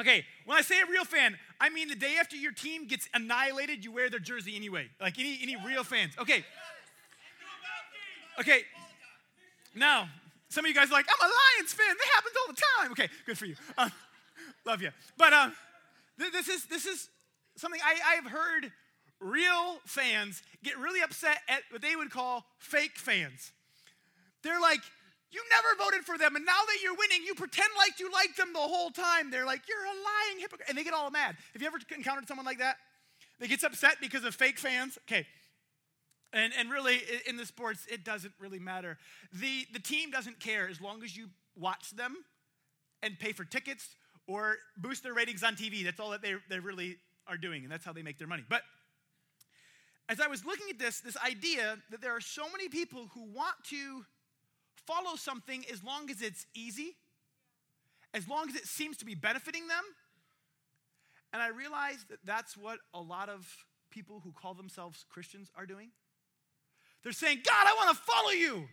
Okay, 0.00 0.24
when 0.46 0.56
I 0.56 0.62
say 0.62 0.80
a 0.80 0.90
real 0.90 1.04
fan, 1.04 1.36
I 1.60 1.68
mean 1.68 1.88
the 1.88 1.94
day 1.94 2.16
after 2.18 2.34
your 2.34 2.52
team 2.52 2.86
gets 2.86 3.06
annihilated, 3.12 3.84
you 3.84 3.92
wear 3.92 4.08
their 4.08 4.18
jersey 4.18 4.56
anyway. 4.56 4.88
Like 4.98 5.18
any, 5.18 5.38
any 5.42 5.56
real 5.66 5.84
fans. 5.84 6.14
Okay. 6.18 6.42
Okay. 8.38 8.62
Now, 9.74 10.08
some 10.48 10.64
of 10.64 10.68
you 10.70 10.74
guys 10.74 10.88
are 10.88 10.92
like, 10.92 11.06
I'm 11.06 11.28
a 11.28 11.30
Lions 11.30 11.72
fan. 11.74 11.94
That 11.96 12.08
happens 12.14 12.34
all 12.40 12.54
the 12.54 12.60
time. 12.78 12.92
Okay, 12.92 13.08
good 13.26 13.36
for 13.36 13.44
you. 13.44 13.56
Um, 13.76 13.92
love 14.64 14.80
you. 14.80 14.90
But 15.18 15.34
um, 15.34 15.52
th- 16.18 16.32
this 16.32 16.48
is 16.48 16.64
this 16.64 16.86
is 16.86 17.10
something 17.56 17.80
I, 17.84 18.16
I've 18.16 18.30
heard 18.30 18.72
real 19.20 19.80
fans 19.84 20.42
get 20.64 20.78
really 20.78 21.02
upset 21.02 21.38
at 21.46 21.60
what 21.70 21.82
they 21.82 21.94
would 21.94 22.10
call 22.10 22.46
fake 22.58 22.96
fans. 22.96 23.52
They're 24.42 24.60
like, 24.60 24.80
you 25.30 25.42
never 25.50 25.84
voted 25.84 26.04
for 26.04 26.18
them, 26.18 26.36
and 26.36 26.44
now 26.44 26.60
that 26.66 26.82
you're 26.82 26.96
winning, 26.96 27.24
you 27.24 27.34
pretend 27.34 27.68
like 27.76 28.00
you 28.00 28.10
liked 28.12 28.36
them 28.36 28.52
the 28.52 28.58
whole 28.58 28.90
time. 28.90 29.30
They're 29.30 29.46
like, 29.46 29.62
You're 29.68 29.84
a 29.84 29.88
lying 29.88 30.40
hypocrite. 30.40 30.68
And 30.68 30.76
they 30.76 30.84
get 30.84 30.94
all 30.94 31.10
mad. 31.10 31.36
Have 31.52 31.62
you 31.62 31.68
ever 31.68 31.78
encountered 31.94 32.26
someone 32.26 32.46
like 32.46 32.58
that? 32.58 32.76
They 33.38 33.46
gets 33.46 33.64
upset 33.64 33.96
because 34.00 34.24
of 34.24 34.34
fake 34.34 34.58
fans? 34.58 34.98
Okay. 35.08 35.26
And, 36.32 36.52
and 36.56 36.70
really, 36.70 37.00
in 37.26 37.36
the 37.36 37.46
sports, 37.46 37.86
it 37.90 38.04
doesn't 38.04 38.34
really 38.38 38.60
matter. 38.60 38.98
The, 39.32 39.66
the 39.72 39.80
team 39.80 40.10
doesn't 40.10 40.38
care 40.38 40.68
as 40.68 40.80
long 40.80 41.02
as 41.02 41.16
you 41.16 41.28
watch 41.56 41.90
them 41.90 42.16
and 43.02 43.18
pay 43.18 43.32
for 43.32 43.44
tickets 43.44 43.96
or 44.28 44.56
boost 44.76 45.02
their 45.02 45.14
ratings 45.14 45.42
on 45.42 45.56
TV. 45.56 45.82
That's 45.82 45.98
all 45.98 46.10
that 46.10 46.22
they, 46.22 46.34
they 46.48 46.60
really 46.60 46.98
are 47.26 47.36
doing, 47.36 47.64
and 47.64 47.72
that's 47.72 47.84
how 47.84 47.92
they 47.92 48.02
make 48.02 48.18
their 48.18 48.28
money. 48.28 48.44
But 48.48 48.62
as 50.08 50.20
I 50.20 50.28
was 50.28 50.44
looking 50.44 50.66
at 50.70 50.78
this, 50.78 51.00
this 51.00 51.16
idea 51.16 51.78
that 51.90 52.00
there 52.00 52.14
are 52.14 52.20
so 52.20 52.42
many 52.50 52.68
people 52.68 53.10
who 53.14 53.24
want 53.24 53.56
to 53.70 54.04
follow 54.86 55.16
something 55.16 55.64
as 55.72 55.82
long 55.82 56.10
as 56.10 56.22
it's 56.22 56.46
easy, 56.54 56.96
as 58.14 58.28
long 58.28 58.48
as 58.48 58.54
it 58.54 58.66
seems 58.66 58.96
to 58.98 59.04
be 59.04 59.14
benefiting 59.14 59.68
them. 59.68 59.84
And 61.32 61.40
I 61.40 61.48
realize 61.48 62.04
that 62.08 62.18
that's 62.24 62.56
what 62.56 62.78
a 62.92 63.00
lot 63.00 63.28
of 63.28 63.46
people 63.90 64.20
who 64.24 64.32
call 64.32 64.54
themselves 64.54 65.04
Christians 65.10 65.50
are 65.56 65.66
doing? 65.66 65.90
They're 67.02 67.12
saying, 67.12 67.40
God, 67.44 67.66
I 67.66 67.74
want 67.74 67.96
to 67.96 68.02
follow 68.02 68.30
you 68.30 68.68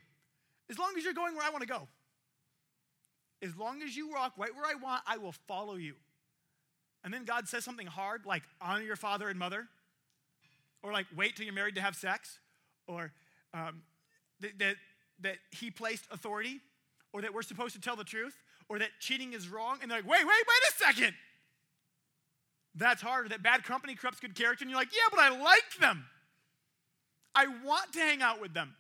as 0.70 0.78
long 0.78 0.94
as 0.98 1.04
you're 1.04 1.14
going 1.14 1.36
where 1.36 1.46
I 1.46 1.50
want 1.50 1.62
to 1.62 1.68
go. 1.68 1.88
As 3.42 3.56
long 3.56 3.82
as 3.82 3.96
you 3.96 4.10
walk 4.10 4.34
right 4.38 4.54
where 4.56 4.66
I 4.66 4.76
want, 4.76 5.02
I 5.06 5.18
will 5.18 5.34
follow 5.48 5.76
you. 5.76 5.94
And 7.04 7.14
then 7.14 7.24
God 7.24 7.48
says 7.48 7.64
something 7.64 7.88
hard 7.88 8.26
like 8.26 8.44
honor 8.60 8.82
your 8.84 8.96
father 8.96 9.30
and 9.30 9.38
mother, 9.38 9.68
or 10.84 10.92
like 10.92 11.06
wait 11.16 11.36
till 11.36 11.46
you're 11.46 11.54
married 11.54 11.76
to 11.76 11.82
have 11.82 11.96
sex, 11.96 12.40
or 12.88 13.12
um, 13.54 13.84
that, 14.42 14.58
that, 14.60 14.76
that 15.21 15.38
He 15.51 15.71
placed 15.71 16.05
authority, 16.12 16.59
or 17.13 17.21
that 17.21 17.33
we're 17.33 17.41
supposed 17.41 17.75
to 17.75 17.81
tell 17.81 17.95
the 17.95 18.03
truth, 18.03 18.36
or 18.69 18.79
that 18.79 18.89
cheating 19.00 19.33
is 19.33 19.50
wrong. 19.50 19.79
And 19.81 19.89
they're 19.89 20.00
like, 20.00 20.09
wait, 20.09 20.19
wait, 20.19 20.27
wait 20.27 20.69
a 20.69 20.74
second. 20.86 21.13
That's 22.75 23.01
hard. 23.01 23.29
That 23.29 23.41
bad 23.41 23.63
company 23.63 23.95
corrupts 23.95 24.19
good 24.19 24.36
character. 24.36 24.63
And 24.63 24.69
you're 24.69 24.79
like, 24.79 24.93
yeah, 24.93 25.09
but 25.09 25.19
I 25.19 25.29
like 25.29 25.77
them. 25.79 26.05
I 27.33 27.47
want 27.65 27.93
to 27.93 28.00
hang 28.00 28.21
out 28.21 28.41
with 28.41 28.53
them. 28.53 28.75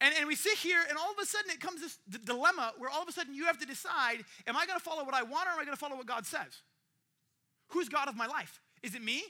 And, 0.00 0.14
and 0.18 0.28
we 0.28 0.36
sit 0.36 0.56
here, 0.58 0.80
and 0.88 0.96
all 0.96 1.10
of 1.10 1.18
a 1.20 1.26
sudden 1.26 1.50
it 1.50 1.60
comes 1.60 1.80
this 1.80 1.98
d- 2.08 2.18
dilemma 2.24 2.72
where 2.78 2.88
all 2.88 3.02
of 3.02 3.08
a 3.08 3.12
sudden 3.12 3.34
you 3.34 3.46
have 3.46 3.58
to 3.58 3.66
decide 3.66 4.24
am 4.46 4.56
I 4.56 4.64
going 4.66 4.78
to 4.78 4.84
follow 4.84 5.04
what 5.04 5.14
I 5.14 5.22
want 5.22 5.48
or 5.48 5.52
am 5.52 5.58
I 5.58 5.64
going 5.64 5.76
to 5.76 5.80
follow 5.80 5.96
what 5.96 6.06
God 6.06 6.24
says? 6.24 6.62
Who's 7.68 7.88
God 7.88 8.08
of 8.08 8.16
my 8.16 8.26
life? 8.26 8.60
Is 8.82 8.94
it 8.94 9.02
me 9.02 9.24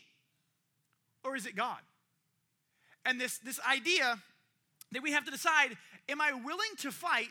or 1.24 1.36
is 1.36 1.46
it 1.46 1.56
God? 1.56 1.78
And 3.06 3.18
this, 3.18 3.38
this 3.38 3.58
idea 3.68 4.18
that 4.92 5.02
we 5.02 5.12
have 5.12 5.24
to 5.24 5.30
decide 5.30 5.76
am 6.08 6.20
I 6.20 6.32
willing 6.32 6.74
to 6.78 6.90
fight 6.90 7.28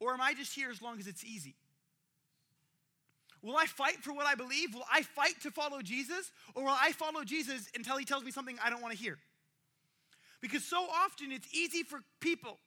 or 0.00 0.12
am 0.12 0.20
I 0.20 0.34
just 0.34 0.54
here 0.54 0.70
as 0.70 0.82
long 0.82 0.98
as 0.98 1.06
it's 1.06 1.24
easy? 1.24 1.54
Will 3.42 3.56
I 3.56 3.66
fight 3.66 3.96
for 4.02 4.12
what 4.12 4.26
I 4.26 4.34
believe? 4.34 4.74
Will 4.74 4.86
I 4.90 5.02
fight 5.02 5.40
to 5.42 5.50
follow 5.50 5.82
Jesus? 5.82 6.32
Or 6.54 6.64
will 6.64 6.76
I 6.78 6.92
follow 6.92 7.24
Jesus 7.24 7.68
until 7.74 7.98
he 7.98 8.06
tells 8.06 8.24
me 8.24 8.30
something 8.30 8.56
I 8.64 8.70
don't 8.70 8.80
want 8.80 8.92
to 8.94 8.98
hear? 8.98 9.18
Because 10.40 10.64
so 10.64 10.78
often 10.78 11.30
it's 11.30 11.48
easy 11.52 11.82
for 11.82 12.00
people 12.20 12.58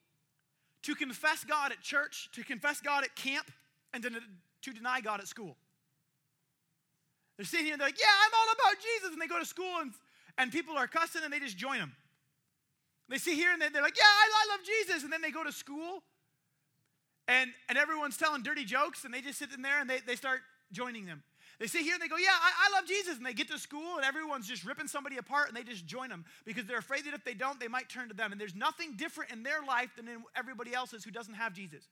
to 0.83 0.93
confess 0.93 1.43
God 1.43 1.71
at 1.71 1.81
church, 1.81 2.29
to 2.33 2.43
confess 2.43 2.79
God 2.79 3.03
at 3.03 3.15
camp, 3.15 3.49
and 3.93 4.03
to, 4.03 4.11
to 4.61 4.73
deny 4.73 5.01
God 5.01 5.19
at 5.19 5.27
school. 5.27 5.57
They're 7.37 7.45
sitting 7.45 7.65
here 7.65 7.73
and 7.73 7.81
they're 7.81 7.87
like, 7.87 7.99
yeah, 7.99 8.05
I'm 8.25 8.31
all 8.33 8.53
about 8.53 8.81
Jesus. 8.81 9.13
And 9.13 9.21
they 9.21 9.27
go 9.27 9.39
to 9.39 9.45
school 9.45 9.79
and, 9.81 9.91
and 10.37 10.51
people 10.51 10.77
are 10.77 10.87
cussing 10.87 11.21
and 11.23 11.33
they 11.33 11.39
just 11.39 11.57
join 11.57 11.79
them. 11.79 11.95
They 13.09 13.17
see 13.17 13.35
here 13.35 13.51
and 13.53 13.61
they're 13.61 13.81
like, 13.81 13.97
yeah, 13.97 14.03
I, 14.03 14.55
love 14.55 14.65
Jesus. 14.65 15.03
And 15.03 15.11
then 15.11 15.21
they 15.21 15.31
go 15.31 15.43
to 15.43 15.51
school 15.51 16.03
and, 17.27 17.51
and 17.69 17.77
everyone's 17.77 18.17
telling 18.17 18.43
dirty 18.43 18.65
jokes 18.65 19.05
and 19.05 19.13
they 19.13 19.21
just 19.21 19.39
sit 19.39 19.53
in 19.53 19.61
there 19.61 19.79
and 19.79 19.89
they, 19.89 19.99
they 20.05 20.15
start 20.15 20.41
joining 20.71 21.05
them. 21.05 21.23
They 21.59 21.67
sit 21.67 21.81
here 21.81 21.93
and 21.93 22.01
they 22.01 22.07
go, 22.07 22.17
Yeah, 22.17 22.29
I, 22.31 22.69
I, 22.69 22.77
love 22.77 22.87
Jesus. 22.87 23.17
And 23.17 23.25
they 23.25 23.33
get 23.33 23.47
to 23.47 23.57
school 23.57 23.95
and 23.95 24.05
everyone's 24.05 24.47
just 24.47 24.63
ripping 24.63 24.87
somebody 24.87 25.17
apart 25.17 25.47
and 25.47 25.57
they 25.57 25.63
just 25.63 25.85
join 25.85 26.09
them 26.09 26.25
because 26.45 26.65
they're 26.65 26.77
afraid 26.77 27.05
that 27.05 27.13
if 27.13 27.23
they 27.23 27.33
don't, 27.33 27.59
they 27.59 27.67
might 27.67 27.89
turn 27.89 28.09
to 28.09 28.13
them. 28.13 28.31
And 28.31 28.39
there's 28.39 28.55
nothing 28.55 28.95
different 28.95 29.31
in 29.31 29.41
their 29.41 29.63
life 29.65 29.89
than 29.95 30.07
in 30.07 30.23
everybody 30.35 30.73
else's 30.73 31.03
who 31.03 31.11
doesn't 31.11 31.33
have 31.33 31.53
Jesus. 31.53 31.87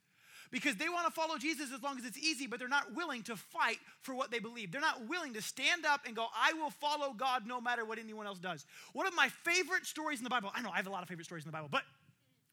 Because 0.51 0.75
they 0.75 0.89
want 0.89 1.07
to 1.07 1.11
follow 1.11 1.37
Jesus 1.37 1.71
as 1.73 1.81
long 1.81 1.97
as 1.97 2.05
it's 2.05 2.17
easy, 2.17 2.47
but 2.47 2.59
they're 2.59 2.67
not 2.67 2.93
willing 2.95 3.23
to 3.23 3.35
fight 3.35 3.77
for 4.01 4.13
what 4.13 4.31
they 4.31 4.39
believe. 4.39 4.71
They're 4.71 4.81
not 4.81 5.07
willing 5.07 5.33
to 5.33 5.41
stand 5.41 5.85
up 5.85 6.01
and 6.05 6.15
go, 6.15 6.27
I 6.35 6.53
will 6.53 6.69
follow 6.69 7.13
God 7.13 7.45
no 7.45 7.59
matter 7.59 7.83
what 7.83 7.99
anyone 7.99 8.27
else 8.27 8.39
does. 8.39 8.65
One 8.93 9.07
of 9.07 9.15
my 9.15 9.29
favorite 9.43 9.85
stories 9.85 10.19
in 10.19 10.23
the 10.23 10.29
Bible, 10.29 10.51
I 10.53 10.61
know 10.61 10.69
I 10.69 10.77
have 10.77 10.87
a 10.87 10.91
lot 10.91 11.03
of 11.03 11.09
favorite 11.09 11.25
stories 11.25 11.43
in 11.43 11.49
the 11.49 11.53
Bible, 11.53 11.69
but 11.71 11.83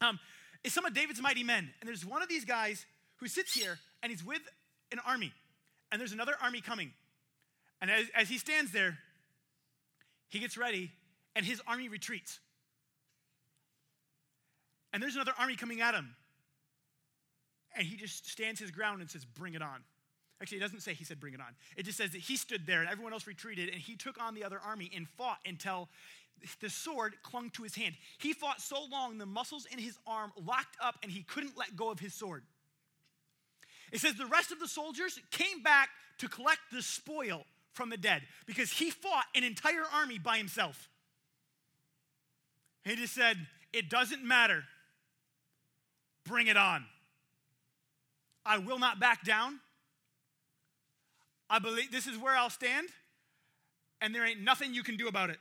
um, 0.00 0.18
is 0.64 0.72
some 0.72 0.84
of 0.84 0.94
David's 0.94 1.20
mighty 1.20 1.44
men. 1.44 1.70
And 1.80 1.88
there's 1.88 2.04
one 2.04 2.22
of 2.22 2.28
these 2.28 2.44
guys 2.44 2.84
who 3.16 3.28
sits 3.28 3.54
here 3.54 3.78
and 4.02 4.10
he's 4.10 4.24
with 4.24 4.42
an 4.90 4.98
army, 5.06 5.32
and 5.90 6.00
there's 6.00 6.12
another 6.12 6.34
army 6.42 6.60
coming. 6.60 6.92
And 7.80 7.90
as, 7.90 8.06
as 8.14 8.28
he 8.28 8.38
stands 8.38 8.72
there, 8.72 8.98
he 10.28 10.38
gets 10.38 10.56
ready 10.56 10.90
and 11.34 11.44
his 11.44 11.60
army 11.66 11.88
retreats. 11.88 12.40
And 14.92 15.02
there's 15.02 15.14
another 15.14 15.32
army 15.38 15.56
coming 15.56 15.80
at 15.80 15.94
him. 15.94 16.14
And 17.76 17.86
he 17.86 17.96
just 17.96 18.28
stands 18.30 18.60
his 18.60 18.70
ground 18.70 19.00
and 19.00 19.10
says, 19.10 19.24
Bring 19.24 19.54
it 19.54 19.62
on. 19.62 19.82
Actually, 20.40 20.58
it 20.58 20.62
doesn't 20.62 20.80
say 20.80 20.94
he 20.94 21.04
said, 21.04 21.20
Bring 21.20 21.34
it 21.34 21.40
on. 21.40 21.54
It 21.76 21.84
just 21.84 21.98
says 21.98 22.10
that 22.10 22.20
he 22.20 22.36
stood 22.36 22.66
there 22.66 22.80
and 22.80 22.88
everyone 22.88 23.12
else 23.12 23.26
retreated 23.26 23.68
and 23.68 23.78
he 23.78 23.96
took 23.96 24.20
on 24.20 24.34
the 24.34 24.44
other 24.44 24.60
army 24.64 24.90
and 24.94 25.08
fought 25.16 25.38
until 25.46 25.88
the 26.60 26.70
sword 26.70 27.14
clung 27.22 27.50
to 27.50 27.62
his 27.62 27.74
hand. 27.74 27.94
He 28.18 28.32
fought 28.32 28.60
so 28.60 28.84
long, 28.90 29.18
the 29.18 29.26
muscles 29.26 29.66
in 29.70 29.78
his 29.78 29.96
arm 30.06 30.32
locked 30.36 30.76
up 30.82 30.96
and 31.02 31.12
he 31.12 31.22
couldn't 31.22 31.56
let 31.56 31.76
go 31.76 31.90
of 31.90 32.00
his 32.00 32.14
sword. 32.14 32.42
It 33.92 34.00
says 34.00 34.14
the 34.14 34.26
rest 34.26 34.50
of 34.50 34.58
the 34.58 34.68
soldiers 34.68 35.20
came 35.30 35.62
back 35.62 35.90
to 36.18 36.28
collect 36.28 36.60
the 36.72 36.82
spoil 36.82 37.44
from 37.72 37.90
the 37.90 37.96
dead 37.96 38.22
because 38.46 38.70
he 38.72 38.90
fought 38.90 39.24
an 39.34 39.44
entire 39.44 39.84
army 39.94 40.18
by 40.18 40.38
himself. 40.38 40.88
He 42.84 42.96
just 42.96 43.14
said, 43.14 43.36
It 43.72 43.88
doesn't 43.88 44.24
matter. 44.24 44.64
Bring 46.24 46.46
it 46.46 46.56
on. 46.56 46.84
I 48.44 48.58
will 48.58 48.78
not 48.78 49.00
back 49.00 49.24
down. 49.24 49.60
I 51.48 51.58
believe 51.58 51.92
this 51.92 52.06
is 52.06 52.16
where 52.16 52.34
I'll 52.34 52.50
stand, 52.50 52.88
and 54.00 54.14
there 54.14 54.24
ain't 54.24 54.40
nothing 54.40 54.74
you 54.74 54.82
can 54.82 54.96
do 54.96 55.06
about 55.06 55.30
it. 55.30 55.38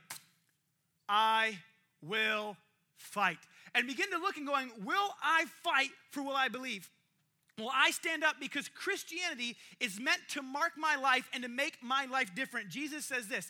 I 1.07 1.57
will 2.05 2.57
fight. 2.97 3.39
And 3.73 3.87
begin 3.87 4.11
to 4.11 4.17
look 4.17 4.37
and 4.37 4.45
going, 4.45 4.71
Will 4.83 5.09
I 5.23 5.45
fight 5.63 5.89
for 6.11 6.21
what 6.21 6.35
I 6.35 6.49
believe? 6.49 6.89
Well, 7.57 7.71
I 7.73 7.91
stand 7.91 8.23
up 8.23 8.35
because 8.39 8.67
Christianity 8.69 9.55
is 9.79 9.99
meant 9.99 10.21
to 10.29 10.41
mark 10.41 10.71
my 10.77 10.95
life 10.95 11.29
and 11.33 11.43
to 11.43 11.49
make 11.49 11.77
my 11.81 12.05
life 12.05 12.33
different. 12.33 12.69
Jesus 12.69 13.05
says 13.05 13.27
this 13.27 13.49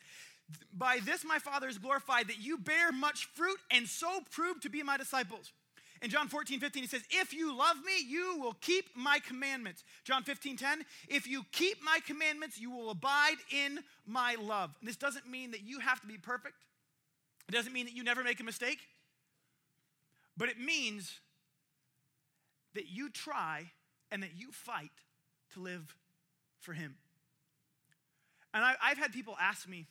By 0.74 1.00
this 1.03 1.24
my 1.24 1.39
Father 1.39 1.67
is 1.67 1.77
glorified, 1.77 2.27
that 2.27 2.39
you 2.39 2.58
bear 2.58 2.91
much 2.91 3.27
fruit 3.34 3.58
and 3.72 3.88
so 3.88 4.20
prove 4.31 4.60
to 4.62 4.70
be 4.70 4.84
my 4.84 4.98
disciples. 4.98 5.51
In 6.01 6.10
John 6.10 6.27
14, 6.27 6.60
15, 6.60 6.81
he 6.84 6.88
says, 6.88 7.03
If 7.12 7.31
you 7.31 7.55
love 7.55 7.77
me, 7.86 7.93
you 8.08 8.38
will 8.39 8.55
keep 8.60 8.86
my 8.96 9.20
commandments. 9.20 9.84
John 10.03 10.24
15, 10.24 10.58
10, 10.58 10.84
if 11.08 11.27
you 11.27 11.46
keep 11.51 11.77
my 11.84 12.00
commandments, 12.08 12.60
you 12.60 12.72
will 12.72 12.89
abide 12.89 13.38
in 13.51 13.79
my 14.08 14.36
love. 14.41 14.72
And 14.79 14.89
this 14.89 14.96
doesn't 14.96 15.29
mean 15.29 15.51
that 15.51 15.62
you 15.62 15.79
have 15.79 16.01
to 16.01 16.08
be 16.08 16.17
perfect, 16.17 16.55
it 17.48 17.51
doesn't 17.51 17.74
mean 17.74 17.86
that 17.86 17.96
you 17.96 18.03
never 18.03 18.24
make 18.24 18.39
a 18.39 18.43
mistake, 18.43 18.79
but 20.36 20.50
it 20.50 20.60
means 20.60 21.20
that 22.74 22.89
you 22.89 23.10
try 23.10 23.70
and 24.12 24.24
that 24.24 24.31
you 24.36 24.51
fight 24.51 24.91
to 25.53 25.60
live 25.60 25.96
for 26.62 26.74
Him. 26.74 26.96
And 28.53 28.63
I, 28.63 28.75
have 28.81 28.98
had 28.98 29.13
people 29.13 29.36
ask 29.39 29.67
me, 29.67 29.86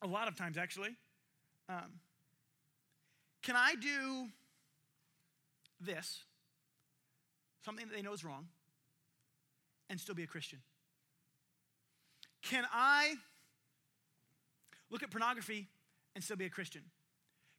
a 0.00 0.06
lot 0.06 0.28
of 0.28 0.36
times 0.36 0.56
actually, 0.56 0.94
um, 1.68 2.00
can 3.42 3.56
I 3.56 3.74
do 3.74 4.28
this, 5.80 6.24
something 7.64 7.86
that 7.86 7.94
they 7.94 8.02
know 8.02 8.12
is 8.12 8.24
wrong, 8.24 8.48
and 9.90 10.00
still 10.00 10.14
be 10.14 10.22
a 10.22 10.26
Christian? 10.26 10.60
Can 12.42 12.64
I 12.72 13.14
look 14.90 15.02
at 15.02 15.10
pornography 15.10 15.68
and 16.14 16.22
still 16.22 16.36
be 16.36 16.46
a 16.46 16.50
Christian? 16.50 16.82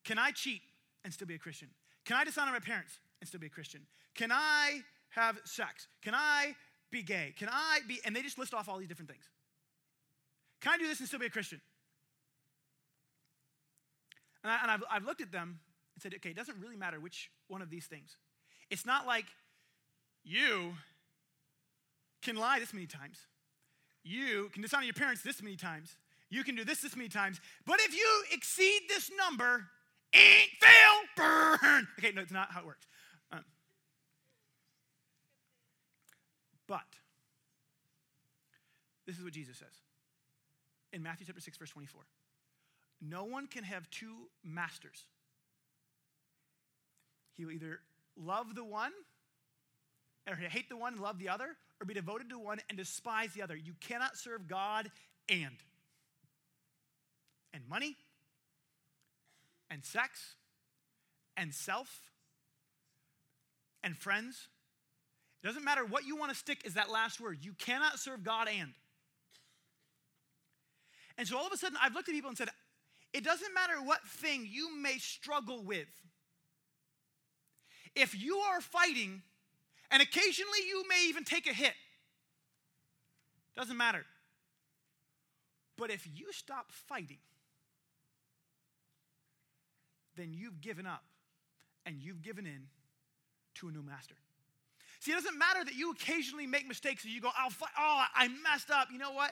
Can 0.03 0.17
I 0.17 0.31
cheat 0.31 0.61
and 1.03 1.13
still 1.13 1.27
be 1.27 1.35
a 1.35 1.39
Christian? 1.39 1.69
Can 2.05 2.17
I 2.17 2.23
dishonor 2.23 2.51
my 2.51 2.59
parents 2.59 2.99
and 3.21 3.27
still 3.27 3.39
be 3.39 3.47
a 3.47 3.51
Christian? 3.51 3.81
Can 4.15 4.31
I 4.31 4.81
have 5.09 5.37
sex? 5.43 5.87
Can 6.01 6.13
I 6.15 6.55
be 6.91 7.03
gay? 7.03 7.33
Can 7.37 7.49
I 7.51 7.79
be, 7.87 7.99
and 8.05 8.15
they 8.15 8.21
just 8.21 8.37
list 8.37 8.53
off 8.53 8.67
all 8.67 8.79
these 8.79 8.87
different 8.87 9.09
things. 9.09 9.25
Can 10.61 10.73
I 10.73 10.77
do 10.77 10.87
this 10.87 10.99
and 10.99 11.07
still 11.07 11.19
be 11.19 11.27
a 11.27 11.29
Christian? 11.29 11.61
And, 14.43 14.51
I, 14.51 14.71
have 14.71 14.83
I've 14.89 15.05
looked 15.05 15.21
at 15.21 15.31
them 15.31 15.59
and 15.99 16.13
said, 16.13 16.17
okay, 16.17 16.29
it 16.29 16.35
doesn't 16.35 16.57
really 16.61 16.77
matter 16.77 16.97
which 16.99 17.29
one 17.49 17.61
of 17.61 17.69
these 17.69 17.85
things. 17.85 18.15
It's 18.69 18.85
not 18.85 19.05
like 19.05 19.25
you 20.23 20.73
can 22.21 22.37
lie 22.37 22.59
this 22.59 22.73
many 22.73 22.87
times. 22.87 23.17
You 24.03 24.49
can 24.53 24.61
dishonor 24.61 24.85
your 24.85 24.93
parents 24.93 25.21
this 25.23 25.43
many 25.43 25.57
times. 25.57 25.97
You 26.29 26.43
can 26.43 26.55
do 26.55 26.63
this 26.63 26.81
this 26.81 26.95
many 26.95 27.09
times. 27.09 27.41
But 27.65 27.79
if 27.81 27.93
you 27.93 28.23
exceed 28.31 28.83
this 28.87 29.11
number, 29.17 29.65
ain't 30.13 30.51
fail, 30.61 31.01
burn. 31.17 31.87
Okay, 31.97 32.13
no, 32.13 32.21
it's 32.21 32.31
not 32.31 32.51
how 32.51 32.61
it 32.61 32.65
works. 32.65 32.87
Um, 33.31 33.43
but 36.65 36.79
this 39.05 39.17
is 39.17 39.23
what 39.23 39.33
Jesus 39.33 39.57
says 39.57 39.67
in 40.93 41.03
Matthew 41.03 41.25
chapter 41.25 41.41
6, 41.41 41.57
verse 41.57 41.71
24. 41.71 42.03
No 43.01 43.25
one 43.25 43.47
can 43.47 43.63
have 43.63 43.89
two 43.89 44.29
masters. 44.43 45.05
He 47.39 47.45
will 47.45 47.53
either 47.53 47.79
love 48.17 48.53
the 48.53 48.65
one 48.65 48.91
or 50.27 50.35
hate 50.35 50.67
the 50.67 50.75
one 50.75 50.93
and 50.93 51.01
love 51.01 51.17
the 51.17 51.29
other, 51.29 51.55
or 51.79 51.85
be 51.85 51.93
devoted 51.93 52.29
to 52.29 52.37
one 52.37 52.59
and 52.67 52.77
despise 52.77 53.33
the 53.33 53.41
other. 53.41 53.55
You 53.55 53.73
cannot 53.79 54.17
serve 54.17 54.45
God 54.45 54.91
and 55.29 55.55
and 57.53 57.63
money 57.67 57.95
and 59.71 59.83
sex 59.85 60.35
and 61.37 61.53
self 61.53 62.11
and 63.83 63.97
friends 63.97 64.49
it 65.41 65.47
doesn't 65.47 65.63
matter 65.63 65.85
what 65.85 66.05
you 66.05 66.17
want 66.17 66.31
to 66.31 66.37
stick 66.37 66.65
is 66.65 66.73
that 66.73 66.91
last 66.91 67.21
word. 67.21 67.37
You 67.41 67.53
cannot 67.53 67.97
serve 67.97 68.23
God 68.23 68.49
and. 68.49 68.73
And 71.17 71.25
so 71.25 71.37
all 71.37 71.47
of 71.47 71.53
a 71.53 71.57
sudden, 71.57 71.77
I've 71.81 71.93
looked 71.93 72.09
at 72.09 72.13
people 72.13 72.27
and 72.27 72.37
said, 72.37 72.49
it 73.13 73.23
doesn't 73.23 73.53
matter 73.53 73.81
what 73.81 74.05
thing 74.05 74.45
you 74.49 74.77
may 74.77 74.97
struggle 74.97 75.63
with. 75.63 75.87
If 77.95 78.19
you 78.19 78.37
are 78.37 78.61
fighting, 78.61 79.21
and 79.91 80.01
occasionally 80.01 80.59
you 80.67 80.83
may 80.87 81.07
even 81.07 81.23
take 81.23 81.47
a 81.47 81.53
hit, 81.53 81.73
doesn't 83.55 83.77
matter. 83.77 84.05
But 85.77 85.91
if 85.91 86.07
you 86.13 86.31
stop 86.31 86.71
fighting, 86.71 87.19
then 90.15 90.33
you've 90.33 90.61
given 90.61 90.85
up 90.85 91.03
and 91.85 91.97
you've 91.99 92.21
given 92.21 92.45
in 92.45 92.67
to 93.55 93.69
a 93.69 93.71
new 93.71 93.81
master. 93.81 94.15
See, 94.99 95.11
it 95.11 95.15
doesn't 95.15 95.37
matter 95.37 95.63
that 95.63 95.75
you 95.75 95.91
occasionally 95.91 96.45
make 96.45 96.67
mistakes 96.67 97.05
and 97.05 97.13
you 97.13 97.21
go, 97.21 97.29
oh, 97.37 97.49
oh, 97.77 98.03
I 98.13 98.27
messed 98.43 98.69
up. 98.69 98.89
You 98.91 98.99
know 98.99 99.13
what? 99.13 99.31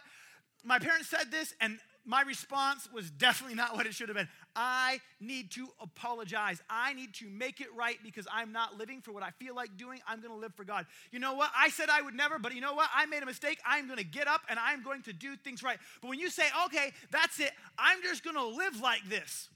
My 0.63 0.79
parents 0.79 1.09
said 1.09 1.29
this, 1.29 1.53
and 1.59 1.79
my 2.07 2.21
response 2.21 2.89
was 2.91 3.11
definitely 3.11 3.55
not 3.55 3.75
what 3.75 3.85
it 3.85 3.93
should 3.93 4.07
have 4.07 4.15
been. 4.15 4.29
I 4.55 5.01
need 5.19 5.51
to 5.51 5.67
apologize. 5.81 6.61
I 6.69 6.93
need 6.93 7.13
to 7.15 7.29
make 7.29 7.59
it 7.59 7.67
right 7.75 7.97
because 8.01 8.25
I'm 8.33 8.53
not 8.53 8.77
living 8.77 9.01
for 9.01 9.11
what 9.11 9.23
I 9.23 9.31
feel 9.31 9.53
like 9.53 9.75
doing. 9.77 9.99
I'm 10.07 10.21
going 10.21 10.33
to 10.33 10.39
live 10.39 10.55
for 10.55 10.63
God. 10.63 10.85
You 11.11 11.19
know 11.19 11.33
what? 11.33 11.51
I 11.55 11.69
said 11.69 11.89
I 11.89 12.01
would 12.01 12.15
never, 12.15 12.39
but 12.39 12.55
you 12.55 12.61
know 12.61 12.73
what? 12.73 12.89
I 12.95 13.05
made 13.07 13.23
a 13.23 13.25
mistake. 13.25 13.59
I'm 13.65 13.87
going 13.87 13.99
to 13.99 14.05
get 14.05 14.27
up 14.27 14.41
and 14.49 14.57
I'm 14.57 14.83
going 14.83 15.03
to 15.03 15.13
do 15.13 15.35
things 15.35 15.61
right. 15.61 15.77
But 16.01 16.07
when 16.07 16.17
you 16.17 16.29
say, 16.29 16.45
okay, 16.65 16.93
that's 17.11 17.41
it, 17.41 17.51
I'm 17.77 18.01
just 18.01 18.23
going 18.23 18.37
to 18.37 18.47
live 18.47 18.79
like 18.79 19.07
this. 19.09 19.49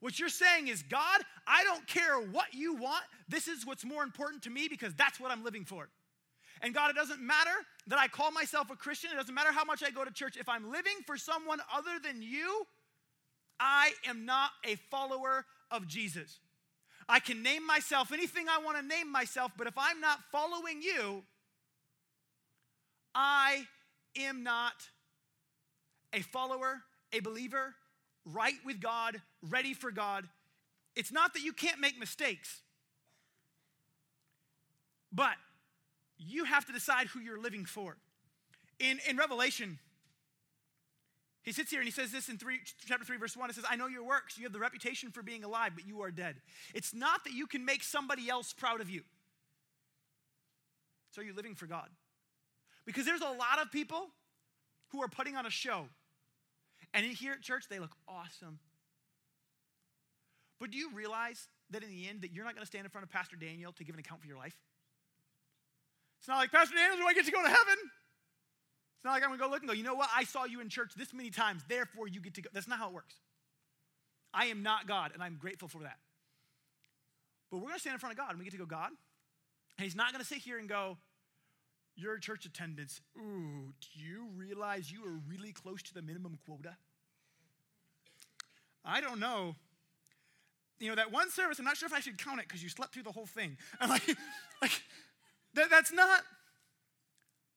What 0.00 0.20
you're 0.20 0.28
saying 0.28 0.68
is, 0.68 0.82
God, 0.82 1.22
I 1.46 1.64
don't 1.64 1.86
care 1.86 2.20
what 2.20 2.52
you 2.52 2.74
want. 2.74 3.02
This 3.28 3.48
is 3.48 3.66
what's 3.66 3.84
more 3.84 4.02
important 4.02 4.42
to 4.42 4.50
me 4.50 4.68
because 4.68 4.94
that's 4.94 5.18
what 5.18 5.32
I'm 5.32 5.42
living 5.42 5.64
for. 5.64 5.88
And 6.62 6.74
God, 6.74 6.90
it 6.90 6.96
doesn't 6.96 7.20
matter 7.20 7.50
that 7.86 7.98
I 7.98 8.08
call 8.08 8.30
myself 8.30 8.70
a 8.70 8.76
Christian. 8.76 9.10
It 9.12 9.16
doesn't 9.16 9.34
matter 9.34 9.52
how 9.52 9.64
much 9.64 9.82
I 9.82 9.90
go 9.90 10.04
to 10.04 10.10
church. 10.10 10.36
If 10.36 10.48
I'm 10.48 10.70
living 10.70 10.94
for 11.06 11.16
someone 11.16 11.60
other 11.74 11.98
than 12.02 12.22
you, 12.22 12.66
I 13.60 13.92
am 14.06 14.24
not 14.24 14.50
a 14.64 14.76
follower 14.90 15.44
of 15.70 15.86
Jesus. 15.86 16.38
I 17.08 17.20
can 17.20 17.42
name 17.42 17.66
myself 17.66 18.12
anything 18.12 18.46
I 18.48 18.62
want 18.62 18.76
to 18.76 18.82
name 18.82 19.10
myself, 19.10 19.52
but 19.56 19.66
if 19.66 19.74
I'm 19.78 20.00
not 20.00 20.18
following 20.30 20.82
you, 20.82 21.22
I 23.14 23.66
am 24.16 24.42
not 24.42 24.74
a 26.12 26.20
follower, 26.20 26.82
a 27.12 27.20
believer, 27.20 27.74
right 28.26 28.54
with 28.64 28.80
God, 28.80 29.20
ready 29.42 29.72
for 29.72 29.90
God. 29.90 30.28
It's 30.94 31.12
not 31.12 31.32
that 31.34 31.42
you 31.42 31.52
can't 31.52 31.80
make 31.80 31.98
mistakes, 31.98 32.60
but 35.12 35.34
you 36.18 36.44
have 36.44 36.66
to 36.66 36.72
decide 36.72 37.06
who 37.08 37.20
you're 37.20 37.40
living 37.40 37.64
for. 37.64 37.96
In, 38.78 38.98
in 39.08 39.16
Revelation, 39.16 39.78
he 41.42 41.52
sits 41.52 41.70
here 41.70 41.80
and 41.80 41.86
he 41.86 41.92
says 41.92 42.12
this 42.12 42.28
in 42.28 42.36
three, 42.36 42.60
chapter 42.86 43.04
3, 43.04 43.16
verse 43.16 43.36
1. 43.36 43.50
It 43.50 43.56
says, 43.56 43.64
I 43.68 43.76
know 43.76 43.86
your 43.86 44.04
works. 44.04 44.36
You 44.36 44.44
have 44.44 44.52
the 44.52 44.58
reputation 44.58 45.10
for 45.10 45.22
being 45.22 45.44
alive, 45.44 45.72
but 45.74 45.86
you 45.86 46.02
are 46.02 46.10
dead. 46.10 46.36
It's 46.74 46.94
not 46.94 47.24
that 47.24 47.32
you 47.32 47.46
can 47.46 47.64
make 47.64 47.82
somebody 47.82 48.28
else 48.28 48.52
proud 48.52 48.80
of 48.80 48.90
you. 48.90 49.02
So 51.12 51.22
you're 51.22 51.34
living 51.34 51.54
for 51.54 51.66
God. 51.66 51.88
Because 52.84 53.06
there's 53.06 53.22
a 53.22 53.30
lot 53.30 53.60
of 53.62 53.72
people 53.72 54.08
who 54.88 55.02
are 55.02 55.08
putting 55.08 55.36
on 55.36 55.46
a 55.46 55.50
show. 55.50 55.86
And 56.94 57.04
here 57.04 57.32
at 57.32 57.42
church, 57.42 57.64
they 57.68 57.78
look 57.78 57.92
awesome. 58.06 58.58
But 60.60 60.70
do 60.70 60.78
you 60.78 60.90
realize 60.92 61.48
that 61.70 61.82
in 61.82 61.90
the 61.90 62.08
end 62.08 62.22
that 62.22 62.32
you're 62.32 62.44
not 62.44 62.54
going 62.54 62.64
to 62.64 62.66
stand 62.66 62.84
in 62.84 62.90
front 62.90 63.04
of 63.04 63.10
Pastor 63.10 63.36
Daniel 63.36 63.72
to 63.72 63.84
give 63.84 63.94
an 63.94 64.00
account 64.00 64.20
for 64.20 64.26
your 64.26 64.36
life? 64.36 64.56
It's 66.18 66.28
not 66.28 66.36
like, 66.36 66.50
Pastor 66.50 66.74
Daniel, 66.74 66.98
do 66.98 67.06
I 67.06 67.14
get 67.14 67.24
to 67.26 67.32
go 67.32 67.42
to 67.42 67.48
heaven? 67.48 67.76
It's 68.96 69.04
not 69.04 69.12
like 69.12 69.22
I'm 69.22 69.28
going 69.28 69.38
to 69.38 69.44
go 69.44 69.50
look 69.50 69.60
and 69.60 69.68
go, 69.68 69.74
you 69.74 69.84
know 69.84 69.94
what? 69.94 70.08
I 70.14 70.24
saw 70.24 70.44
you 70.44 70.60
in 70.60 70.68
church 70.68 70.92
this 70.96 71.12
many 71.14 71.30
times, 71.30 71.62
therefore 71.68 72.08
you 72.08 72.20
get 72.20 72.34
to 72.34 72.42
go. 72.42 72.50
That's 72.52 72.66
not 72.66 72.78
how 72.78 72.88
it 72.88 72.94
works. 72.94 73.14
I 74.34 74.46
am 74.46 74.62
not 74.62 74.86
God, 74.86 75.12
and 75.14 75.22
I'm 75.22 75.36
grateful 75.40 75.68
for 75.68 75.82
that. 75.82 75.98
But 77.50 77.58
we're 77.58 77.68
going 77.68 77.74
to 77.74 77.80
stand 77.80 77.94
in 77.94 78.00
front 78.00 78.12
of 78.12 78.18
God, 78.18 78.30
and 78.30 78.38
we 78.38 78.44
get 78.44 78.52
to 78.52 78.58
go, 78.58 78.66
God. 78.66 78.90
And 79.78 79.84
He's 79.84 79.94
not 79.94 80.12
going 80.12 80.20
to 80.20 80.26
sit 80.26 80.38
here 80.38 80.58
and 80.58 80.68
go, 80.68 80.98
your 81.98 82.18
church 82.18 82.44
attendance, 82.44 83.00
ooh, 83.16 83.72
do 83.80 84.02
you 84.02 84.28
realize 84.36 84.90
you 84.90 85.04
are 85.04 85.18
really 85.28 85.52
close 85.52 85.82
to 85.82 85.94
the 85.94 86.02
minimum 86.02 86.38
quota? 86.46 86.76
I 88.84 89.00
don't 89.00 89.18
know. 89.18 89.56
You 90.78 90.90
know, 90.90 90.94
that 90.94 91.10
one 91.10 91.30
service, 91.30 91.58
I'm 91.58 91.64
not 91.64 91.76
sure 91.76 91.86
if 91.86 91.92
I 91.92 92.00
should 92.00 92.18
count 92.18 92.38
it 92.40 92.46
because 92.46 92.62
you 92.62 92.68
slept 92.68 92.94
through 92.94 93.02
the 93.02 93.12
whole 93.12 93.26
thing. 93.26 93.56
I'm 93.80 93.88
like, 93.90 94.16
like 94.62 94.82
that, 95.54 95.70
that's 95.70 95.92
not 95.92 96.20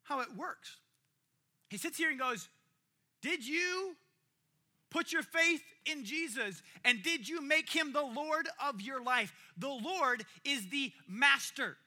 how 0.03 0.21
it 0.21 0.27
works. 0.37 0.77
He 1.69 1.77
sits 1.77 1.97
here 1.97 2.09
and 2.09 2.19
goes, 2.19 2.49
Did 3.21 3.47
you 3.47 3.95
put 4.89 5.13
your 5.13 5.23
faith 5.23 5.61
in 5.85 6.03
Jesus 6.03 6.61
and 6.83 7.01
did 7.01 7.27
you 7.27 7.41
make 7.41 7.69
him 7.69 7.93
the 7.93 8.03
Lord 8.03 8.47
of 8.63 8.81
your 8.81 9.01
life? 9.01 9.33
The 9.57 9.69
Lord 9.69 10.25
is 10.43 10.67
the 10.69 10.91
master. 11.07 11.77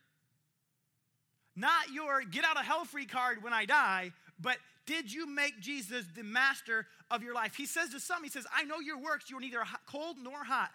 Not 1.56 1.90
your 1.92 2.22
get 2.22 2.44
out 2.44 2.56
of 2.56 2.64
hell 2.64 2.84
free 2.84 3.06
card 3.06 3.42
when 3.42 3.52
I 3.52 3.64
die, 3.64 4.12
but 4.40 4.56
did 4.86 5.12
you 5.12 5.26
make 5.26 5.60
Jesus 5.60 6.04
the 6.14 6.24
master 6.24 6.86
of 7.10 7.22
your 7.22 7.34
life? 7.34 7.54
He 7.54 7.66
says 7.66 7.90
to 7.90 8.00
some, 8.00 8.22
He 8.22 8.30
says, 8.30 8.46
I 8.54 8.64
know 8.64 8.80
your 8.80 8.98
works, 8.98 9.30
you 9.30 9.38
are 9.38 9.40
neither 9.40 9.62
cold 9.86 10.16
nor 10.22 10.44
hot. 10.44 10.70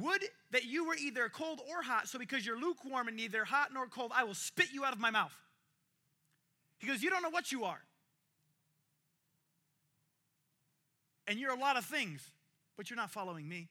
Would 0.00 0.24
that 0.50 0.64
you 0.64 0.86
were 0.86 0.96
either 0.96 1.28
cold 1.28 1.60
or 1.70 1.82
hot, 1.82 2.08
so 2.08 2.18
because 2.18 2.44
you're 2.44 2.58
lukewarm 2.58 3.06
and 3.06 3.16
neither 3.16 3.44
hot 3.44 3.68
nor 3.72 3.86
cold, 3.86 4.10
I 4.14 4.24
will 4.24 4.34
spit 4.34 4.72
you 4.72 4.84
out 4.84 4.92
of 4.92 4.98
my 4.98 5.10
mouth. 5.10 5.34
He 6.78 6.86
goes, 6.86 7.02
You 7.02 7.10
don't 7.10 7.22
know 7.22 7.30
what 7.30 7.52
you 7.52 7.64
are. 7.64 7.80
And 11.26 11.38
you're 11.38 11.52
a 11.52 11.58
lot 11.58 11.76
of 11.76 11.84
things, 11.84 12.28
but 12.76 12.90
you're 12.90 12.96
not 12.96 13.10
following 13.10 13.48
me. 13.48 13.68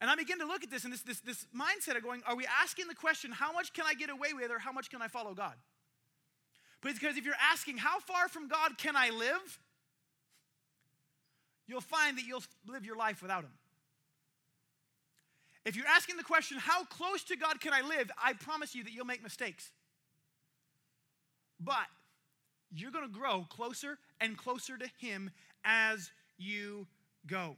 And 0.00 0.10
I 0.10 0.16
begin 0.16 0.38
to 0.40 0.46
look 0.46 0.64
at 0.64 0.70
this 0.70 0.84
and 0.84 0.92
this, 0.92 1.02
this, 1.02 1.20
this 1.20 1.46
mindset 1.56 1.96
of 1.96 2.02
going, 2.02 2.22
Are 2.26 2.36
we 2.36 2.46
asking 2.62 2.88
the 2.88 2.94
question, 2.94 3.32
how 3.32 3.52
much 3.52 3.72
can 3.74 3.84
I 3.86 3.94
get 3.94 4.08
away 4.08 4.32
with, 4.34 4.50
or 4.50 4.58
how 4.58 4.72
much 4.72 4.90
can 4.90 5.02
I 5.02 5.08
follow 5.08 5.34
God? 5.34 5.54
Because 6.82 7.16
if 7.16 7.24
you're 7.24 7.34
asking, 7.52 7.76
How 7.76 8.00
far 8.00 8.28
from 8.28 8.48
God 8.48 8.78
can 8.78 8.96
I 8.96 9.10
live? 9.10 9.60
You'll 11.66 11.80
find 11.80 12.18
that 12.18 12.24
you'll 12.24 12.42
live 12.66 12.84
your 12.84 12.96
life 12.96 13.22
without 13.22 13.44
Him. 13.44 13.52
If 15.64 15.76
you're 15.76 15.86
asking 15.86 16.16
the 16.16 16.24
question, 16.24 16.58
how 16.58 16.84
close 16.84 17.24
to 17.24 17.36
God 17.36 17.60
can 17.60 17.72
I 17.72 17.80
live? 17.80 18.10
I 18.22 18.34
promise 18.34 18.74
you 18.74 18.84
that 18.84 18.92
you'll 18.92 19.06
make 19.06 19.22
mistakes. 19.22 19.70
But 21.58 21.86
you're 22.70 22.90
going 22.90 23.06
to 23.06 23.18
grow 23.18 23.46
closer 23.48 23.98
and 24.20 24.36
closer 24.36 24.76
to 24.76 24.86
Him 24.98 25.30
as 25.64 26.10
you 26.36 26.86
go. 27.26 27.56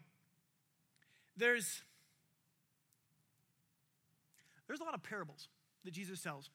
There's, 1.36 1.82
there's 4.68 4.80
a 4.80 4.84
lot 4.84 4.94
of 4.94 5.02
parables 5.02 5.48
that 5.84 5.92
Jesus 5.92 6.22
tells 6.22 6.50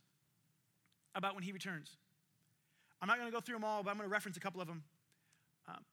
about 1.15 1.35
when 1.35 1.43
He 1.43 1.51
returns. 1.51 1.97
I'm 3.01 3.07
not 3.07 3.17
going 3.17 3.29
to 3.29 3.35
go 3.35 3.41
through 3.41 3.55
them 3.55 3.63
all, 3.63 3.83
but 3.83 3.89
I'm 3.89 3.97
going 3.97 4.07
to 4.07 4.13
reference 4.13 4.37
a 4.37 4.39
couple 4.39 4.61
of 4.61 4.67
them. 4.67 4.83
Um, 5.67 5.83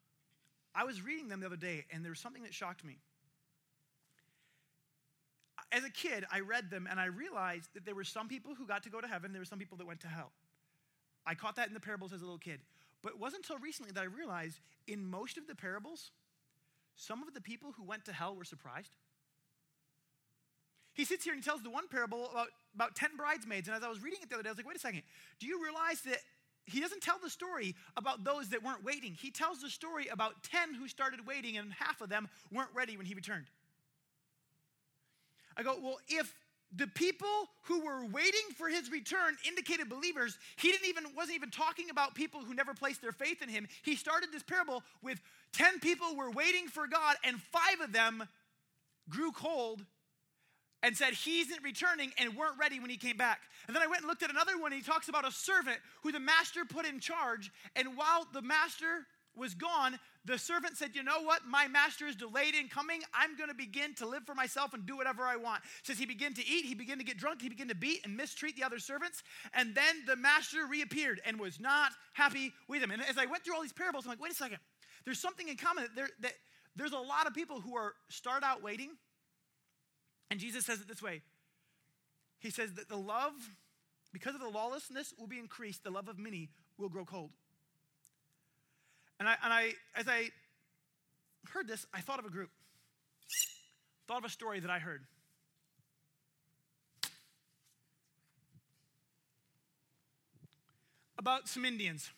I 0.74 0.84
was 0.84 1.02
reading 1.02 1.28
them 1.28 1.40
the 1.40 1.46
other 1.46 1.56
day, 1.56 1.84
and 1.90 2.04
there 2.04 2.12
was 2.12 2.20
something 2.20 2.42
that 2.42 2.54
shocked 2.54 2.84
me 2.84 2.98
as 5.70 5.85
a 5.85 5.90
kid, 5.90 6.24
I 6.33 6.40
read 6.40 6.70
them 6.70 6.87
and 6.90 6.98
I 6.98 7.07
realized 7.07 7.74
that 7.74 7.85
there 7.85 7.94
were 7.94 8.04
some 8.04 8.28
people 8.28 8.54
who 8.54 8.66
got 8.66 8.83
to 8.85 8.90
go 8.90 9.00
to 9.00 9.07
heaven, 9.07 9.33
there 9.33 9.40
were 9.40 9.46
some 9.46 9.59
people 9.59 9.76
that 9.78 9.87
went 9.87 10.00
to 10.00 10.09
hell. 10.09 10.33
I 11.26 11.35
caught 11.35 11.57
that 11.57 11.68
in 11.68 11.74
the 11.74 11.81
parables 11.81 12.12
as 12.12 12.22
a 12.22 12.24
little 12.24 12.38
kid. 12.38 12.61
But 13.02 13.12
it 13.12 13.18
wasn't 13.18 13.44
until 13.44 13.59
recently 13.59 13.92
that 13.92 14.00
I 14.00 14.07
realized 14.07 14.61
in 14.87 15.04
most 15.04 15.37
of 15.37 15.46
the 15.46 15.54
parables, 15.54 16.11
some 16.96 17.22
of 17.22 17.33
the 17.35 17.40
people 17.40 17.72
who 17.76 17.85
went 17.85 18.04
to 18.07 18.12
hell 18.12 18.35
were 18.35 18.44
surprised. 18.44 18.90
He 20.94 21.04
sits 21.04 21.22
here 21.22 21.33
and 21.33 21.42
he 21.42 21.48
tells 21.48 21.62
the 21.62 21.70
one 21.70 21.87
parable 21.87 22.28
about, 22.33 22.48
about 22.74 22.96
10 22.96 23.11
bridesmaids. 23.16 23.68
And 23.68 23.76
as 23.76 23.85
I 23.85 23.88
was 23.88 24.02
reading 24.02 24.18
it 24.22 24.31
the 24.31 24.35
other 24.35 24.42
day, 24.42 24.48
I 24.48 24.52
was 24.52 24.59
like, 24.59 24.66
wait 24.66 24.76
a 24.76 24.81
second. 24.81 25.02
Do 25.38 25.46
you 25.46 25.62
realize 25.62 26.00
that 26.02 26.18
he 26.64 26.81
doesn't 26.81 27.02
tell 27.02 27.18
the 27.22 27.31
story 27.31 27.76
about 27.96 28.24
those 28.24 28.48
that 28.48 28.64
weren't 28.64 28.83
waiting? 28.83 29.14
He 29.14 29.31
tells 29.31 29.61
the 29.61 29.70
story 29.70 30.09
about 30.09 30.42
10 30.42 30.74
who 30.74 30.88
started 30.88 31.24
waiting, 31.24 31.57
and 31.57 31.72
half 31.72 32.00
of 32.00 32.09
them 32.09 32.28
weren't 32.50 32.70
ready 32.74 32.96
when 32.96 33.07
he 33.07 33.14
returned. 33.14 33.44
I 35.58 35.62
go, 35.62 35.76
well, 35.82 35.98
if 36.08 36.32
the 36.74 36.86
people 36.86 37.48
who 37.64 37.84
were 37.84 38.04
waiting 38.04 38.48
for 38.56 38.68
his 38.68 38.90
return 38.90 39.36
indicated 39.46 39.88
believers, 39.88 40.38
he 40.56 40.70
didn't 40.70 40.86
even 40.86 41.04
wasn't 41.16 41.36
even 41.36 41.50
talking 41.50 41.90
about 41.90 42.14
people 42.14 42.40
who 42.40 42.54
never 42.54 42.74
placed 42.74 43.02
their 43.02 43.12
faith 43.12 43.42
in 43.42 43.48
him. 43.48 43.66
He 43.82 43.96
started 43.96 44.30
this 44.32 44.42
parable 44.42 44.82
with 45.02 45.20
10 45.54 45.80
people 45.80 46.14
were 46.14 46.30
waiting 46.30 46.68
for 46.68 46.86
God 46.86 47.16
and 47.24 47.40
5 47.40 47.80
of 47.82 47.92
them 47.92 48.22
grew 49.08 49.32
cold 49.32 49.84
and 50.82 50.96
said 50.96 51.14
he 51.14 51.40
isn't 51.40 51.62
returning 51.64 52.12
and 52.18 52.36
weren't 52.36 52.58
ready 52.58 52.78
when 52.78 52.90
he 52.90 52.96
came 52.96 53.16
back. 53.16 53.40
And 53.66 53.74
then 53.74 53.82
I 53.82 53.86
went 53.86 54.02
and 54.02 54.08
looked 54.08 54.22
at 54.22 54.30
another 54.30 54.58
one 54.58 54.72
and 54.72 54.80
he 54.80 54.86
talks 54.86 55.08
about 55.08 55.26
a 55.26 55.32
servant 55.32 55.78
who 56.02 56.12
the 56.12 56.20
master 56.20 56.64
put 56.64 56.86
in 56.86 57.00
charge 57.00 57.50
and 57.74 57.96
while 57.96 58.28
the 58.32 58.42
master 58.42 59.06
was 59.38 59.55
gone, 59.55 59.98
the 60.24 60.38
servant 60.38 60.77
said, 60.77 60.90
You 60.94 61.03
know 61.03 61.22
what? 61.22 61.42
My 61.46 61.68
master 61.68 62.07
is 62.07 62.16
delayed 62.16 62.55
in 62.55 62.68
coming. 62.68 63.01
I'm 63.14 63.37
going 63.37 63.48
to 63.48 63.55
begin 63.55 63.94
to 63.94 64.07
live 64.07 64.24
for 64.24 64.35
myself 64.35 64.74
and 64.74 64.85
do 64.85 64.96
whatever 64.96 65.22
I 65.22 65.37
want. 65.37 65.62
Says 65.83 65.98
he 65.98 66.07
began 66.07 66.35
to 66.35 66.46
eat, 66.46 66.64
he 66.64 66.74
began 66.74 66.98
to 66.98 67.05
get 67.05 67.16
drunk, 67.16 67.40
he 67.40 67.48
began 67.48 67.68
to 67.68 67.74
beat 67.74 68.05
and 68.05 68.16
mistreat 68.16 68.57
the 68.57 68.64
other 68.64 68.79
servants. 68.79 69.22
And 69.55 69.74
then 69.74 70.05
the 70.07 70.16
master 70.16 70.66
reappeared 70.66 71.20
and 71.24 71.38
was 71.40 71.61
not 71.61 71.92
happy 72.12 72.53
with 72.68 72.83
him. 72.83 72.90
And 72.90 73.03
as 73.03 73.16
I 73.16 73.27
went 73.27 73.44
through 73.44 73.55
all 73.55 73.62
these 73.62 73.72
parables, 73.72 74.05
I'm 74.05 74.11
like, 74.11 74.20
Wait 74.20 74.33
a 74.33 74.35
second. 74.35 74.59
There's 75.05 75.20
something 75.20 75.48
in 75.48 75.57
common 75.57 75.85
that, 75.85 75.94
there, 75.94 76.09
that 76.20 76.33
there's 76.77 76.92
a 76.92 76.98
lot 76.98 77.27
of 77.27 77.35
people 77.35 77.61
who 77.61 77.77
are 77.77 77.94
start 78.09 78.42
out 78.42 78.62
waiting. 78.62 78.90
And 80.31 80.38
Jesus 80.38 80.66
says 80.66 80.81
it 80.81 80.88
this 80.88 81.03
way 81.03 81.22
He 82.38 82.51
says 82.51 82.74
that 82.74 82.88
the 82.88 82.96
love, 82.96 83.33
because 84.12 84.35
of 84.35 84.40
the 84.40 84.48
lawlessness, 84.48 85.14
will 85.18 85.27
be 85.27 85.38
increased, 85.38 85.85
the 85.85 85.90
love 85.90 86.09
of 86.09 86.18
many 86.18 86.51
will 86.77 86.88
grow 86.88 87.05
cold. 87.05 87.31
And 89.18 89.28
I, 89.28 89.37
and 89.42 89.52
I, 89.52 89.72
as 89.96 90.07
I 90.07 90.31
heard 91.52 91.66
this, 91.66 91.87
I 91.92 92.00
thought 92.00 92.18
of 92.18 92.24
a 92.24 92.31
group, 92.31 92.50
thought 94.07 94.18
of 94.18 94.24
a 94.24 94.28
story 94.28 94.61
that 94.61 94.70
I 94.70 94.78
heard. 94.78 95.02
About 101.18 101.48
some 101.48 101.64
Indians, 101.64 102.11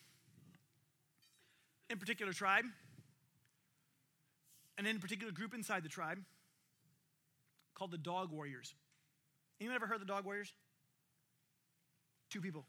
in 1.89 1.97
particular 1.97 2.33
tribe, 2.33 2.65
and 4.77 4.85
in 4.85 4.99
particular 4.99 5.31
group 5.31 5.55
inside 5.55 5.83
the 5.83 5.89
tribe 5.89 6.19
called 7.73 7.91
the 7.91 7.97
Dog 7.97 8.31
Warriors. 8.31 8.75
Anyone 9.59 9.75
ever 9.75 9.87
heard 9.87 10.01
the 10.01 10.05
Dog 10.05 10.25
Warriors? 10.25 10.53
Two 12.29 12.41
people. 12.41 12.65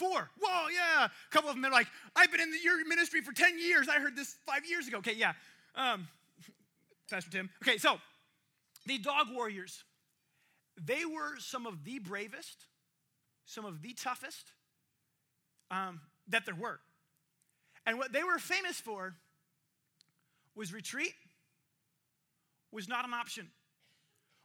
Four. 0.00 0.30
Whoa, 0.40 0.68
yeah. 0.72 1.04
A 1.04 1.10
couple 1.30 1.50
of 1.50 1.56
them, 1.56 1.60
they're 1.60 1.70
like, 1.70 1.86
I've 2.16 2.32
been 2.32 2.40
in 2.40 2.50
the, 2.50 2.56
your 2.64 2.86
ministry 2.88 3.20
for 3.20 3.34
10 3.34 3.58
years. 3.58 3.86
I 3.86 4.00
heard 4.00 4.16
this 4.16 4.34
five 4.46 4.64
years 4.64 4.88
ago. 4.88 4.96
Okay, 4.96 5.12
yeah. 5.12 5.34
Um, 5.76 6.08
Pastor 7.10 7.30
Tim. 7.30 7.50
Okay, 7.62 7.76
so 7.76 7.98
the 8.86 8.96
dog 8.96 9.26
warriors, 9.30 9.84
they 10.82 11.04
were 11.04 11.38
some 11.38 11.66
of 11.66 11.84
the 11.84 11.98
bravest, 11.98 12.64
some 13.44 13.66
of 13.66 13.82
the 13.82 13.92
toughest 13.92 14.52
um, 15.70 16.00
that 16.28 16.46
there 16.46 16.54
were. 16.54 16.80
And 17.84 17.98
what 17.98 18.10
they 18.10 18.24
were 18.24 18.38
famous 18.38 18.80
for 18.80 19.16
was 20.54 20.72
retreat 20.72 21.12
was 22.72 22.88
not 22.88 23.04
an 23.04 23.12
option. 23.12 23.48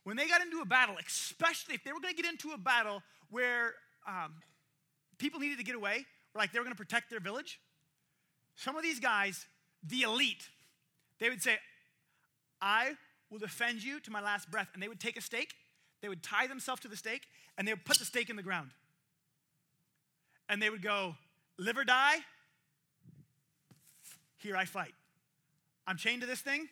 When 0.03 0.17
they 0.17 0.27
got 0.27 0.41
into 0.41 0.59
a 0.59 0.65
battle, 0.65 0.97
especially 1.07 1.75
if 1.75 1.83
they 1.85 1.93
were 1.93 2.01
going 2.01 2.13
to 2.13 2.21
get 2.21 2.29
into 2.29 2.51
a 2.51 2.57
battle 2.57 3.01
where 3.29 3.75
um, 4.05 4.33
people 5.17 5.39
needed 5.39 5.58
to 5.58 5.63
get 5.63 5.75
away, 5.75 6.06
like 6.34 6.51
they 6.51 6.60
were 6.60 6.65
going 6.65 6.75
to 6.75 6.82
protect 6.84 7.10
their 7.10 7.19
village. 7.19 7.60
Some 8.56 8.75
of 8.75 8.84
these 8.84 8.99
guys, 8.99 9.45
the 9.84 10.04
elite, 10.04 10.49
they 11.19 11.30
would 11.30 11.41
say, 11.41 11.58
I 12.62 12.93
will 13.30 13.39
defend 13.39 13.84
you 13.84 13.99
to 14.01 14.12
my 14.12 14.21
last 14.21 14.49
breath. 14.49 14.69
And 14.73 14.82
they 14.82 14.88
would 14.88 14.99
take 14.99 15.17
a 15.17 15.21
stake, 15.21 15.54
they 16.01 16.10
would 16.10 16.23
tie 16.23 16.47
themselves 16.47 16.82
to 16.82 16.88
the 16.88 16.97
stake, 16.97 17.23
and 17.58 17.67
they 17.67 17.73
would 17.73 17.86
put 17.86 17.99
the 17.99 18.06
stake 18.06 18.30
in 18.30 18.36
the 18.36 18.43
ground. 18.43 18.71
And 20.47 20.62
they 20.62 20.69
would 20.69 20.82
go, 20.82 21.15
live 21.58 21.78
or 21.78 21.84
die, 21.84 22.17
here 24.38 24.56
I 24.56 24.65
fight. 24.65 24.93
I'm 25.88 25.97
chained 25.97 26.21
to 26.21 26.28
this 26.28 26.41
thing, 26.41 26.67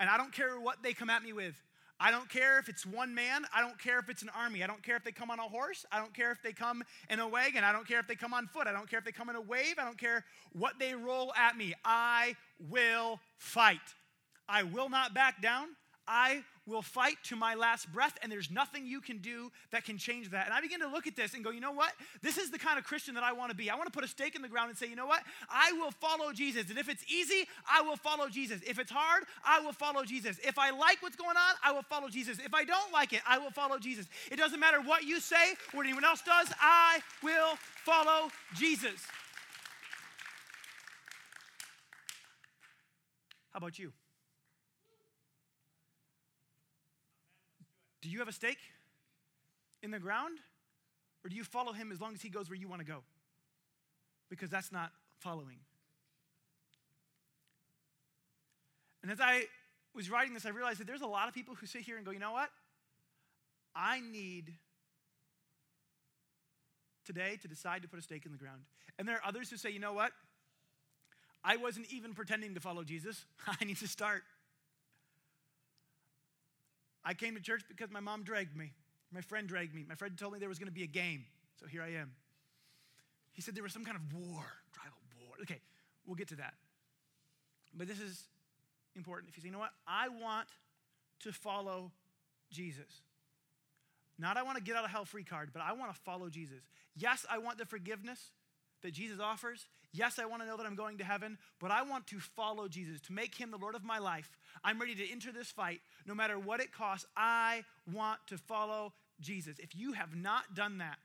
and 0.00 0.08
I 0.08 0.16
don't 0.16 0.32
care 0.32 0.58
what 0.58 0.82
they 0.82 0.92
come 0.92 1.10
at 1.10 1.22
me 1.22 1.32
with. 1.32 1.54
I 1.98 2.10
don't 2.10 2.28
care 2.28 2.58
if 2.58 2.68
it's 2.68 2.84
one 2.84 3.14
man. 3.14 3.46
I 3.54 3.62
don't 3.62 3.78
care 3.78 3.98
if 3.98 4.10
it's 4.10 4.22
an 4.22 4.30
army. 4.36 4.62
I 4.62 4.66
don't 4.66 4.82
care 4.82 4.96
if 4.96 5.04
they 5.04 5.12
come 5.12 5.30
on 5.30 5.38
a 5.38 5.42
horse. 5.42 5.86
I 5.90 5.98
don't 5.98 6.12
care 6.12 6.30
if 6.30 6.42
they 6.42 6.52
come 6.52 6.84
in 7.08 7.20
a 7.20 7.28
wagon. 7.28 7.64
I 7.64 7.72
don't 7.72 7.88
care 7.88 8.00
if 8.00 8.06
they 8.06 8.14
come 8.14 8.34
on 8.34 8.46
foot. 8.48 8.66
I 8.66 8.72
don't 8.72 8.88
care 8.88 8.98
if 8.98 9.04
they 9.04 9.12
come 9.12 9.30
in 9.30 9.36
a 9.36 9.40
wave. 9.40 9.76
I 9.78 9.84
don't 9.84 9.98
care 9.98 10.24
what 10.52 10.78
they 10.78 10.94
roll 10.94 11.32
at 11.34 11.56
me. 11.56 11.72
I 11.84 12.36
will 12.68 13.18
fight. 13.38 13.80
I 14.48 14.62
will 14.62 14.90
not 14.90 15.14
back 15.14 15.40
down. 15.40 15.68
I 16.06 16.44
will 16.66 16.82
fight 16.82 17.16
to 17.24 17.36
my 17.36 17.54
last 17.54 17.92
breath, 17.92 18.18
and 18.22 18.30
there's 18.30 18.50
nothing 18.50 18.86
you 18.86 19.00
can 19.00 19.18
do 19.18 19.50
that 19.70 19.84
can 19.84 19.98
change 19.98 20.30
that. 20.30 20.46
And 20.46 20.54
I 20.54 20.60
begin 20.60 20.80
to 20.80 20.88
look 20.88 21.06
at 21.06 21.14
this 21.16 21.34
and 21.34 21.44
go, 21.44 21.50
you 21.50 21.60
know 21.60 21.72
what? 21.72 21.92
This 22.22 22.38
is 22.38 22.50
the 22.50 22.58
kind 22.58 22.78
of 22.78 22.84
Christian 22.84 23.14
that 23.14 23.22
I 23.22 23.32
want 23.32 23.50
to 23.50 23.56
be. 23.56 23.70
I 23.70 23.76
want 23.76 23.86
to 23.86 23.92
put 23.92 24.04
a 24.04 24.08
stake 24.08 24.34
in 24.34 24.42
the 24.42 24.48
ground 24.48 24.70
and 24.70 24.78
say, 24.78 24.88
you 24.88 24.96
know 24.96 25.06
what? 25.06 25.22
I 25.48 25.72
will 25.72 25.92
follow 25.92 26.32
Jesus. 26.32 26.68
And 26.70 26.78
if 26.78 26.88
it's 26.88 27.04
easy, 27.10 27.46
I 27.70 27.82
will 27.82 27.96
follow 27.96 28.28
Jesus. 28.28 28.60
If 28.66 28.78
it's 28.78 28.90
hard, 28.90 29.24
I 29.44 29.60
will 29.60 29.72
follow 29.72 30.04
Jesus. 30.04 30.38
If 30.42 30.58
I 30.58 30.70
like 30.70 31.02
what's 31.02 31.16
going 31.16 31.36
on, 31.36 31.54
I 31.64 31.72
will 31.72 31.82
follow 31.82 32.08
Jesus. 32.08 32.38
If 32.38 32.54
I 32.54 32.64
don't 32.64 32.92
like 32.92 33.12
it, 33.12 33.22
I 33.26 33.38
will 33.38 33.50
follow 33.50 33.78
Jesus. 33.78 34.06
It 34.30 34.36
doesn't 34.36 34.60
matter 34.60 34.80
what 34.80 35.04
you 35.04 35.20
say, 35.20 35.54
what 35.72 35.86
anyone 35.86 36.04
else 36.04 36.22
does, 36.22 36.48
I 36.60 37.00
will 37.22 37.56
follow 37.84 38.30
Jesus. 38.56 39.00
How 43.52 43.58
about 43.58 43.78
you? 43.78 43.92
Do 48.06 48.12
you 48.12 48.20
have 48.20 48.28
a 48.28 48.32
stake 48.32 48.60
in 49.82 49.90
the 49.90 49.98
ground? 49.98 50.38
Or 51.24 51.28
do 51.28 51.34
you 51.34 51.42
follow 51.42 51.72
him 51.72 51.90
as 51.90 52.00
long 52.00 52.14
as 52.14 52.22
he 52.22 52.28
goes 52.28 52.48
where 52.48 52.56
you 52.56 52.68
want 52.68 52.80
to 52.80 52.86
go? 52.86 53.02
Because 54.30 54.48
that's 54.48 54.70
not 54.70 54.92
following. 55.18 55.58
And 59.02 59.10
as 59.10 59.20
I 59.20 59.46
was 59.92 60.08
writing 60.08 60.34
this, 60.34 60.46
I 60.46 60.50
realized 60.50 60.78
that 60.78 60.86
there's 60.86 61.00
a 61.00 61.06
lot 61.06 61.26
of 61.26 61.34
people 61.34 61.56
who 61.56 61.66
sit 61.66 61.82
here 61.82 61.96
and 61.96 62.06
go, 62.06 62.12
you 62.12 62.20
know 62.20 62.30
what? 62.30 62.48
I 63.74 63.98
need 63.98 64.54
today 67.04 67.40
to 67.42 67.48
decide 67.48 67.82
to 67.82 67.88
put 67.88 67.98
a 67.98 68.02
stake 68.02 68.24
in 68.24 68.30
the 68.30 68.38
ground. 68.38 68.62
And 69.00 69.08
there 69.08 69.16
are 69.16 69.26
others 69.26 69.50
who 69.50 69.56
say, 69.56 69.70
you 69.70 69.80
know 69.80 69.94
what? 69.94 70.12
I 71.42 71.56
wasn't 71.56 71.92
even 71.92 72.14
pretending 72.14 72.54
to 72.54 72.60
follow 72.60 72.84
Jesus. 72.84 73.24
I 73.60 73.64
need 73.64 73.78
to 73.78 73.88
start. 73.88 74.22
I 77.06 77.14
came 77.14 77.36
to 77.36 77.40
church 77.40 77.62
because 77.68 77.90
my 77.92 78.00
mom 78.00 78.24
dragged 78.24 78.56
me. 78.56 78.72
My 79.12 79.20
friend 79.20 79.46
dragged 79.46 79.72
me. 79.72 79.84
My 79.88 79.94
friend 79.94 80.18
told 80.18 80.32
me 80.32 80.40
there 80.40 80.48
was 80.48 80.58
going 80.58 80.66
to 80.66 80.74
be 80.74 80.82
a 80.82 80.88
game. 80.88 81.24
So 81.60 81.66
here 81.66 81.82
I 81.82 81.92
am. 82.00 82.10
He 83.32 83.42
said 83.42 83.54
there 83.54 83.62
was 83.62 83.72
some 83.72 83.84
kind 83.84 83.96
of 83.96 84.12
war, 84.12 84.42
tribal 84.72 84.98
war. 85.20 85.36
Okay, 85.42 85.60
we'll 86.04 86.16
get 86.16 86.28
to 86.28 86.36
that. 86.36 86.54
But 87.72 87.86
this 87.86 88.00
is 88.00 88.24
important. 88.96 89.30
If 89.30 89.36
you 89.36 89.42
say, 89.42 89.46
you 89.46 89.52
know 89.52 89.60
what? 89.60 89.70
I 89.86 90.08
want 90.08 90.48
to 91.20 91.32
follow 91.32 91.92
Jesus. 92.50 93.02
Not 94.18 94.36
I 94.36 94.42
want 94.42 94.56
to 94.58 94.64
get 94.64 94.74
out 94.74 94.84
of 94.84 94.90
hell 94.90 95.04
free 95.04 95.24
card, 95.24 95.50
but 95.52 95.62
I 95.62 95.74
want 95.74 95.94
to 95.94 96.00
follow 96.00 96.28
Jesus. 96.28 96.62
Yes, 96.96 97.24
I 97.30 97.38
want 97.38 97.58
the 97.58 97.66
forgiveness 97.66 98.30
that 98.82 98.92
Jesus 98.92 99.20
offers. 99.20 99.66
Yes, 99.96 100.18
I 100.18 100.26
want 100.26 100.42
to 100.42 100.48
know 100.48 100.58
that 100.58 100.66
I'm 100.66 100.74
going 100.74 100.98
to 100.98 101.04
heaven, 101.04 101.38
but 101.58 101.70
I 101.70 101.82
want 101.82 102.06
to 102.08 102.20
follow 102.20 102.68
Jesus, 102.68 103.00
to 103.02 103.12
make 103.12 103.34
him 103.34 103.50
the 103.50 103.56
Lord 103.56 103.74
of 103.74 103.82
my 103.82 103.98
life. 103.98 104.28
I'm 104.62 104.78
ready 104.78 104.94
to 104.94 105.10
enter 105.10 105.32
this 105.32 105.50
fight 105.50 105.80
no 106.06 106.14
matter 106.14 106.38
what 106.38 106.60
it 106.60 106.70
costs. 106.70 107.06
I 107.16 107.64
want 107.90 108.18
to 108.28 108.36
follow 108.36 108.92
Jesus. 109.20 109.58
If 109.58 109.74
you 109.74 109.92
have 109.92 110.14
not 110.14 110.54
done 110.54 110.78
that, 110.78 110.98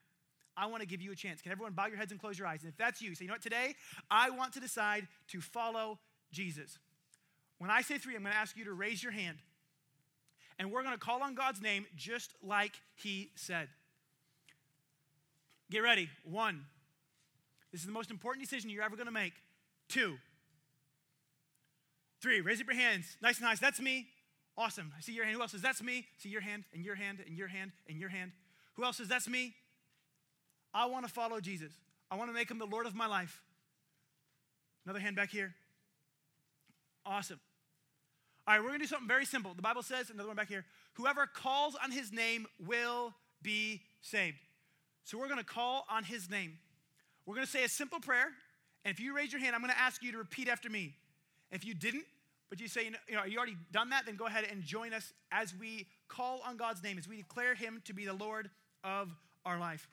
I 0.58 0.66
want 0.66 0.82
to 0.82 0.88
give 0.88 1.02
you 1.02 1.14
a 1.14 1.16
chance. 1.16 1.42
Can 1.42 1.54
everyone 1.54 1.72
bow 1.72 1.88
your 1.88 1.96
heads 1.96 2.12
and 2.12 2.20
close 2.20 2.38
your 2.38 2.48
eyes? 2.48 2.64
And 2.64 2.70
if 2.70 2.78
that's 2.78 3.02
you, 3.02 3.16
say, 3.16 3.24
you 3.24 3.30
know 3.30 3.36
what, 3.36 3.42
today 3.42 3.76
I 4.10 4.30
want 4.30 4.54
to 4.54 4.60
decide 4.60 5.08
to 5.30 5.40
follow 5.40 5.98
Jesus. 6.34 6.78
When 7.58 7.70
I 7.70 7.82
say 7.82 7.98
three, 7.98 8.16
I'm 8.16 8.24
going 8.24 8.34
to 8.34 8.40
ask 8.40 8.58
you 8.58 8.66
to 8.66 8.74
raise 8.74 9.02
your 9.02 9.14
hand. 9.14 9.38
And 10.60 10.70
we're 10.70 10.84
going 10.84 10.94
to 10.94 11.00
call 11.00 11.24
on 11.24 11.34
God's 11.34 11.62
name 11.62 11.86
just 11.96 12.34
like 12.44 12.74
He 12.96 13.32
said. 13.36 13.70
Get 15.70 15.80
ready. 15.80 16.10
One, 16.26 16.66
this 17.72 17.82
is 17.82 17.88
the 17.88 17.94
most 17.94 18.12
important 18.12 18.44
decision 18.44 18.70
you're 18.70 18.84
ever 18.84 18.96
going 18.96 19.08
to 19.08 19.12
make. 19.12 19.34
Two. 19.88 20.18
Three. 22.22 22.42
Raise 22.42 22.62
up 22.62 22.68
your 22.68 22.76
hands. 22.76 23.18
Nice 23.22 23.38
and 23.38 23.46
nice. 23.46 23.60
That's 23.60 23.80
me. 23.80 24.08
Awesome. 24.58 24.92
I 24.98 25.02
see 25.02 25.14
your 25.14 25.26
hand. 25.26 25.36
Who 25.36 25.42
else 25.42 25.52
says 25.52 25.62
that's 25.62 25.82
me? 25.82 26.06
See 26.18 26.30
your 26.30 26.42
hand 26.42 26.66
and 26.74 26.84
your 26.84 26.96
hand 26.96 27.20
and 27.26 27.38
your 27.38 27.48
hand 27.48 27.72
and 27.88 27.98
your 27.98 28.10
hand. 28.10 28.32
Who 28.74 28.84
else 28.84 28.98
says 28.98 29.08
that's 29.08 29.28
me? 29.28 29.54
I 30.74 30.86
want 30.86 31.06
to 31.06 31.12
follow 31.12 31.40
Jesus. 31.40 31.72
I 32.10 32.16
want 32.16 32.30
to 32.30 32.34
make 32.34 32.52
him 32.52 32.60
the 32.60 32.66
Lord 32.66 32.86
of 32.86 32.96
my 32.96 33.08
life. 33.08 33.42
Another 34.86 35.00
hand 35.00 35.16
back 35.16 35.30
here. 35.30 35.54
Awesome. 37.06 37.40
All 38.48 38.56
right, 38.56 38.62
we're 38.62 38.70
going 38.70 38.80
to 38.80 38.86
do 38.86 38.90
something 38.90 39.08
very 39.08 39.26
simple. 39.26 39.54
The 39.54 39.62
Bible 39.62 39.84
says, 39.84 40.10
another 40.10 40.28
one 40.28 40.36
back 40.36 40.50
here, 40.50 40.66
whoever 40.94 41.28
calls 41.28 41.76
on 41.82 41.92
his 41.92 42.12
name 42.12 42.48
will 42.66 43.14
be 43.42 43.82
saved. 44.02 44.38
So 45.04 45.18
we're 45.18 45.28
going 45.28 45.40
to 45.40 45.46
call 45.46 45.86
on 45.90 46.04
his 46.04 46.30
name. 46.30 46.58
We're 47.26 47.36
going 47.36 47.46
to 47.46 47.52
say 47.52 47.64
a 47.64 47.70
simple 47.70 48.00
prayer. 48.00 48.28
And 48.84 48.94
if 48.94 49.00
you 49.00 49.16
raise 49.16 49.32
your 49.32 49.42
hand, 49.42 49.56
I'm 49.56 49.62
going 49.62 49.74
to 49.74 49.80
ask 49.80 50.02
you 50.04 50.12
to 50.12 50.18
repeat 50.18 50.48
after 50.48 50.70
me. 50.70 50.96
If 51.52 51.66
you 51.66 51.74
didn't, 51.74 52.06
but 52.50 52.60
you 52.60 52.68
say, 52.68 52.86
you 52.86 53.16
know, 53.16 53.24
you 53.24 53.38
already 53.38 53.58
done 53.72 53.90
that, 53.90 54.06
then 54.06 54.16
go 54.16 54.26
ahead 54.26 54.46
and 54.50 54.64
join 54.64 54.94
us 54.94 55.14
as 55.32 55.54
we 55.60 55.88
call 56.08 56.42
on 56.46 56.58
God's 56.58 56.82
name, 56.84 56.98
as 56.98 57.08
we 57.08 57.18
declare 57.18 57.56
him 57.56 57.82
to 57.86 57.94
be 57.94 58.06
the 58.06 58.14
Lord 58.14 58.50
of 58.84 59.10
our 59.46 59.60
life. 59.60 59.88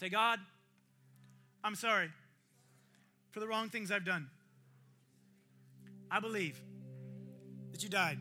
Say, 0.00 0.08
God, 0.08 0.38
I'm 1.62 1.74
sorry 1.74 2.10
for 3.30 3.40
the 3.40 3.46
wrong 3.46 3.68
things 3.68 3.90
I've 3.90 4.04
done. 4.04 4.28
I 6.10 6.20
believe 6.20 6.60
that 7.72 7.82
you 7.82 7.88
died 7.88 8.18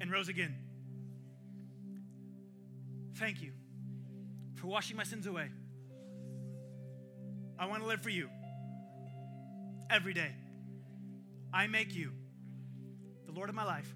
and 0.00 0.10
rose 0.10 0.28
again. 0.28 0.54
Thank 3.16 3.42
you 3.42 3.52
for 4.54 4.66
washing 4.68 4.96
my 4.96 5.04
sins 5.04 5.26
away. 5.26 5.48
I 7.62 7.66
want 7.66 7.80
to 7.80 7.86
live 7.86 8.02
for 8.02 8.10
you 8.10 8.28
every 9.88 10.12
day. 10.12 10.32
I 11.54 11.68
make 11.68 11.94
you 11.94 12.10
the 13.24 13.30
Lord 13.30 13.48
of 13.48 13.54
my 13.54 13.62
life. 13.62 13.94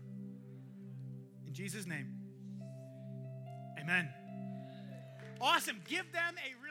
In 1.49 1.53
Jesus' 1.53 1.85
name, 1.85 2.15
amen. 3.77 4.09
Awesome. 5.41 5.81
Give 5.89 6.05
them 6.13 6.37
a 6.37 6.66